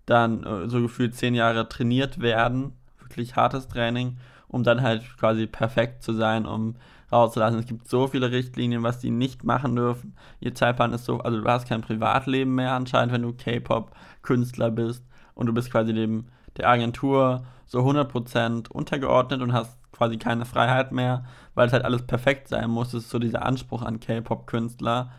dann 0.04 0.44
äh, 0.44 0.68
so 0.68 0.82
gefühlt 0.82 1.14
zehn 1.14 1.34
Jahre 1.34 1.66
trainiert 1.68 2.20
werden, 2.20 2.72
wirklich 3.12 3.36
hartes 3.36 3.68
Training, 3.68 4.16
um 4.48 4.62
dann 4.64 4.82
halt 4.82 5.04
quasi 5.18 5.46
perfekt 5.46 6.02
zu 6.02 6.12
sein, 6.12 6.46
um 6.46 6.76
rauszulassen. 7.10 7.60
Es 7.60 7.66
gibt 7.66 7.88
so 7.88 8.08
viele 8.08 8.30
Richtlinien, 8.30 8.82
was 8.82 8.98
die 8.98 9.10
nicht 9.10 9.44
machen 9.44 9.76
dürfen. 9.76 10.16
Ihr 10.40 10.54
Zeitplan 10.54 10.92
ist 10.92 11.04
so, 11.04 11.18
also 11.20 11.40
du 11.40 11.48
hast 11.48 11.68
kein 11.68 11.82
Privatleben 11.82 12.54
mehr 12.54 12.72
anscheinend, 12.72 13.12
wenn 13.12 13.22
du 13.22 13.34
K-Pop-Künstler 13.34 14.70
bist 14.70 15.04
und 15.34 15.46
du 15.46 15.52
bist 15.52 15.70
quasi 15.70 15.92
dem 15.92 16.26
der 16.56 16.68
Agentur 16.68 17.44
so 17.66 17.80
100% 17.80 18.70
untergeordnet 18.70 19.40
und 19.40 19.54
hast 19.54 19.78
quasi 19.92 20.18
keine 20.18 20.44
Freiheit 20.44 20.92
mehr, 20.92 21.24
weil 21.54 21.66
es 21.66 21.72
halt 21.72 21.84
alles 21.84 22.02
perfekt 22.06 22.48
sein 22.48 22.70
muss. 22.70 22.92
Das 22.92 23.04
ist 23.04 23.10
so 23.10 23.18
dieser 23.18 23.44
Anspruch 23.44 23.82
an 23.82 24.00
K-Pop-Künstler. 24.00 25.10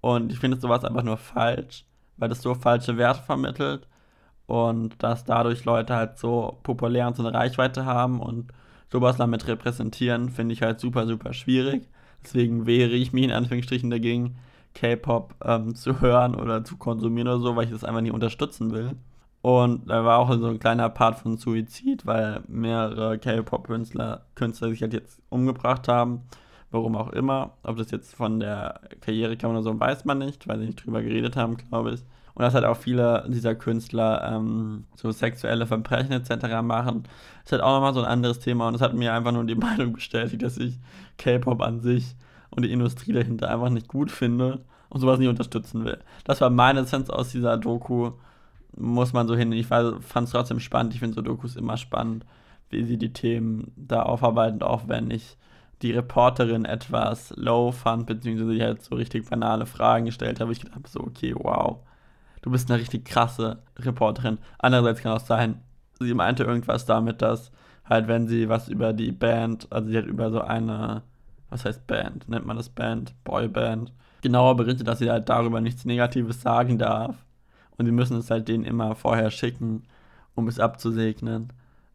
Und 0.00 0.32
ich 0.32 0.40
finde 0.40 0.60
sowas 0.60 0.84
einfach 0.84 1.04
nur 1.04 1.16
falsch, 1.16 1.84
weil 2.16 2.28
das 2.28 2.42
so 2.42 2.54
falsche 2.54 2.96
Werte 2.96 3.22
vermittelt 3.22 3.86
und 4.52 5.02
dass 5.02 5.24
dadurch 5.24 5.64
Leute 5.64 5.96
halt 5.96 6.18
so 6.18 6.58
populär 6.62 7.06
und 7.06 7.16
so 7.16 7.24
eine 7.24 7.32
Reichweite 7.32 7.86
haben 7.86 8.20
und 8.20 8.52
sowas 8.90 9.16
damit 9.16 9.48
repräsentieren, 9.48 10.28
finde 10.28 10.52
ich 10.52 10.60
halt 10.60 10.78
super, 10.78 11.06
super 11.06 11.32
schwierig. 11.32 11.88
Deswegen 12.22 12.66
wehre 12.66 12.90
ich 12.90 13.14
mich 13.14 13.24
in 13.24 13.32
Anführungsstrichen 13.32 13.88
dagegen, 13.88 14.36
K-Pop 14.74 15.36
ähm, 15.42 15.74
zu 15.74 16.02
hören 16.02 16.34
oder 16.34 16.64
zu 16.64 16.76
konsumieren 16.76 17.28
oder 17.28 17.38
so, 17.38 17.56
weil 17.56 17.64
ich 17.64 17.70
das 17.70 17.82
einfach 17.82 18.02
nicht 18.02 18.12
unterstützen 18.12 18.72
will. 18.72 18.90
Und 19.40 19.88
da 19.88 20.04
war 20.04 20.18
auch 20.18 20.30
so 20.38 20.48
ein 20.48 20.58
kleiner 20.58 20.90
Part 20.90 21.18
von 21.20 21.38
Suizid, 21.38 22.04
weil 22.04 22.42
mehrere 22.46 23.18
K-Pop-Künstler 23.18 24.26
Künstler 24.34 24.68
sich 24.68 24.82
halt 24.82 24.92
jetzt 24.92 25.22
umgebracht 25.30 25.88
haben. 25.88 26.24
Warum 26.70 26.96
auch 26.96 27.08
immer. 27.14 27.52
Ob 27.62 27.78
das 27.78 27.90
jetzt 27.90 28.14
von 28.14 28.38
der 28.38 28.80
Karriere 29.00 29.38
kam 29.38 29.52
oder 29.52 29.62
so, 29.62 29.80
weiß 29.80 30.04
man 30.04 30.18
nicht, 30.18 30.46
weil 30.46 30.58
sie 30.58 30.66
nicht 30.66 30.84
drüber 30.84 31.00
geredet 31.00 31.36
haben, 31.36 31.56
glaube 31.56 31.92
ich. 31.92 32.02
Und 32.34 32.42
dass 32.42 32.54
halt 32.54 32.64
auch 32.64 32.76
viele 32.76 33.26
dieser 33.28 33.54
Künstler 33.54 34.32
ähm, 34.32 34.84
so 34.94 35.10
sexuelle 35.10 35.66
Verbrechen 35.66 36.12
etc. 36.12 36.62
machen, 36.62 37.04
ist 37.44 37.52
halt 37.52 37.62
auch 37.62 37.74
nochmal 37.74 37.94
so 37.94 38.00
ein 38.00 38.06
anderes 38.06 38.38
Thema. 38.38 38.68
Und 38.68 38.74
es 38.74 38.80
hat 38.80 38.94
mir 38.94 39.12
einfach 39.12 39.32
nur 39.32 39.44
die 39.44 39.54
Meinung 39.56 39.92
bestätigt, 39.92 40.42
dass 40.42 40.56
ich 40.56 40.78
K-Pop 41.18 41.60
an 41.60 41.80
sich 41.80 42.16
und 42.50 42.64
die 42.64 42.72
Industrie 42.72 43.12
dahinter 43.12 43.50
einfach 43.50 43.70
nicht 43.70 43.88
gut 43.88 44.10
finde 44.10 44.60
und 44.88 45.00
sowas 45.00 45.18
nicht 45.18 45.28
unterstützen 45.28 45.84
will. 45.84 45.98
Das 46.24 46.40
war 46.40 46.50
meine 46.50 46.84
Sense 46.84 47.12
aus 47.12 47.30
dieser 47.30 47.56
Doku. 47.56 48.12
Muss 48.76 49.12
man 49.12 49.28
so 49.28 49.36
hin. 49.36 49.52
Ich 49.52 49.66
fand 49.66 50.00
es 50.00 50.30
trotzdem 50.30 50.60
spannend. 50.60 50.94
Ich 50.94 51.00
finde 51.00 51.14
so 51.14 51.22
Dokus 51.22 51.56
immer 51.56 51.76
spannend, 51.76 52.24
wie 52.70 52.84
sie 52.84 52.96
die 52.96 53.12
Themen 53.12 53.72
da 53.76 54.02
aufarbeiten, 54.02 54.62
auch 54.62 54.88
wenn 54.88 55.10
ich 55.10 55.36
die 55.82 55.92
Reporterin 55.92 56.64
etwas 56.64 57.34
low 57.36 57.72
fand, 57.72 58.06
beziehungsweise 58.06 58.54
die 58.54 58.62
halt 58.62 58.82
so 58.82 58.94
richtig 58.94 59.28
banale 59.28 59.66
Fragen 59.66 60.06
gestellt 60.06 60.40
habe. 60.40 60.52
Ich 60.52 60.60
gedacht 60.60 60.88
so, 60.88 61.00
okay, 61.00 61.34
wow, 61.36 61.80
du 62.42 62.50
bist 62.50 62.70
eine 62.70 62.80
richtig 62.80 63.04
krasse 63.04 63.62
Reporterin. 63.78 64.38
Andererseits 64.58 65.00
kann 65.00 65.12
auch 65.12 65.20
sein, 65.20 65.62
sie 65.98 66.14
meinte 66.14 66.44
irgendwas 66.44 66.84
damit, 66.84 67.22
dass 67.22 67.50
halt, 67.84 68.08
wenn 68.08 68.28
sie 68.28 68.48
was 68.48 68.68
über 68.68 68.92
die 68.92 69.12
Band, 69.12 69.66
also 69.70 69.88
sie 69.88 69.98
hat 69.98 70.06
über 70.06 70.30
so 70.30 70.40
eine 70.40 71.02
was 71.52 71.66
heißt 71.66 71.86
Band? 71.86 72.28
Nennt 72.28 72.46
man 72.46 72.56
das 72.56 72.70
Band? 72.70 73.14
Boyband? 73.24 73.92
Genauer 74.22 74.56
berichtet, 74.56 74.88
dass 74.88 75.00
sie 75.00 75.10
halt 75.10 75.28
darüber 75.28 75.60
nichts 75.60 75.84
Negatives 75.84 76.40
sagen 76.40 76.78
darf. 76.78 77.14
Und 77.76 77.84
sie 77.84 77.92
müssen 77.92 78.16
es 78.16 78.30
halt 78.30 78.48
denen 78.48 78.64
immer 78.64 78.94
vorher 78.94 79.30
schicken, 79.30 79.84
um 80.34 80.48
es 80.48 80.58
abzusegnen. 80.58 81.52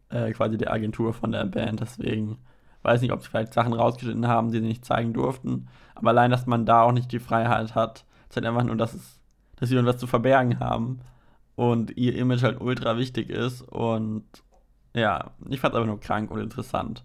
Äh, 0.10 0.32
quasi 0.32 0.58
der 0.58 0.72
Agentur 0.72 1.12
von 1.14 1.32
der 1.32 1.46
Band. 1.46 1.82
Deswegen 1.82 2.38
weiß 2.84 3.02
nicht, 3.02 3.12
ob 3.12 3.22
sie 3.24 3.30
vielleicht 3.30 3.54
Sachen 3.54 3.74
rausgeschnitten 3.74 4.28
haben, 4.28 4.52
die 4.52 4.60
sie 4.60 4.68
nicht 4.68 4.86
zeigen 4.86 5.14
durften. 5.14 5.68
Aber 5.96 6.10
allein, 6.10 6.30
dass 6.30 6.46
man 6.46 6.68
da 6.68 6.84
auch 6.84 6.92
nicht 6.92 7.12
die 7.12 7.20
Freiheit 7.20 7.74
hat, 7.74 8.06
zeigt 8.30 8.46
einfach 8.46 8.64
nur, 8.64 8.76
dass, 8.76 8.94
es, 8.94 9.17
dass 9.58 9.70
sie 9.70 9.76
irgendwas 9.76 10.00
zu 10.00 10.08
verbergen 10.08 10.60
haben. 10.60 11.02
Und 11.56 11.98
ihr 11.98 12.16
Image 12.16 12.44
halt 12.44 12.62
ultra 12.62 12.98
wichtig 12.98 13.30
ist. 13.30 13.62
Und 13.62 14.26
ja, 14.94 15.32
ich 15.50 15.60
fand 15.60 15.74
es 15.74 15.78
aber 15.78 15.88
nur 15.88 16.00
krank 16.00 16.32
und 16.32 16.40
interessant. 16.40 17.04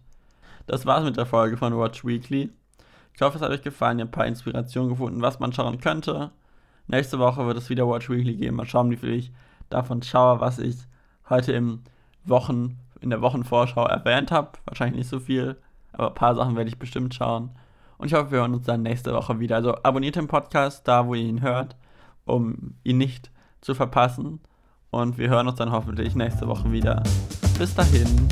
Das 0.67 0.87
war's 0.87 1.05
mit 1.05 1.17
der 1.17 1.27
Folge 1.27 1.57
von 1.57 1.77
Watch 1.77 2.05
Weekly. 2.05 2.51
Ich 3.15 3.21
hoffe, 3.21 3.37
es 3.37 3.43
hat 3.43 3.51
euch 3.51 3.63
gefallen. 3.63 3.99
Ihr 3.99 4.05
habt 4.05 4.13
ein 4.15 4.17
paar 4.17 4.27
Inspirationen 4.27 4.91
gefunden, 4.91 5.23
was 5.23 5.41
man 5.41 5.53
schauen 5.53 5.81
könnte. 5.81 6.31
Nächste 6.87 7.19
Woche 7.19 7.47
wird 7.47 7.57
es 7.57 7.71
wieder 7.71 7.89
Watch 7.89 8.11
Weekly 8.11 8.37
geben. 8.37 8.57
Mal 8.57 8.67
schauen, 8.67 8.91
wie 8.91 8.97
viel 8.97 9.13
ich 9.15 9.33
davon 9.71 10.03
schaue, 10.03 10.41
was 10.41 10.59
ich 10.59 10.77
heute 11.29 11.53
im 11.53 11.83
Wochen, 12.25 12.79
in 13.01 13.11
der 13.11 13.23
Wochenvorschau 13.23 13.87
erwähnt 13.87 14.31
habe. 14.31 14.53
Wahrscheinlich 14.67 14.99
nicht 14.99 15.09
so 15.09 15.19
viel, 15.19 15.57
aber 15.93 16.09
ein 16.09 16.15
paar 16.15 16.35
Sachen 16.35 16.57
werde 16.57 16.69
ich 16.69 16.79
bestimmt 16.79 17.15
schauen. 17.15 17.51
Und 17.99 18.09
ich 18.09 18.15
hoffe, 18.15 18.33
wir 18.33 18.41
hören 18.41 18.55
uns 18.55 18.67
dann 18.67 18.83
nächste 18.83 19.15
Woche 19.15 19.41
wieder. 19.41 19.57
Also 19.57 19.77
abonniert 19.83 20.17
den 20.17 20.29
Podcast 20.29 20.87
da, 20.87 21.07
wo 21.07 21.15
ihr 21.15 21.25
ihn 21.25 21.43
hört, 21.43 21.77
um 22.25 22.75
ihn 22.83 22.99
nicht 22.99 23.31
zu 23.61 23.75
verpassen. 23.75 24.41
Und 24.91 25.17
wir 25.17 25.31
hören 25.31 25.49
uns 25.49 25.57
dann 25.57 25.73
hoffentlich 25.73 26.15
nächste 26.15 26.47
Woche 26.47 26.71
wieder. 26.71 27.03
Bis 27.59 27.75
dahin. 27.75 28.29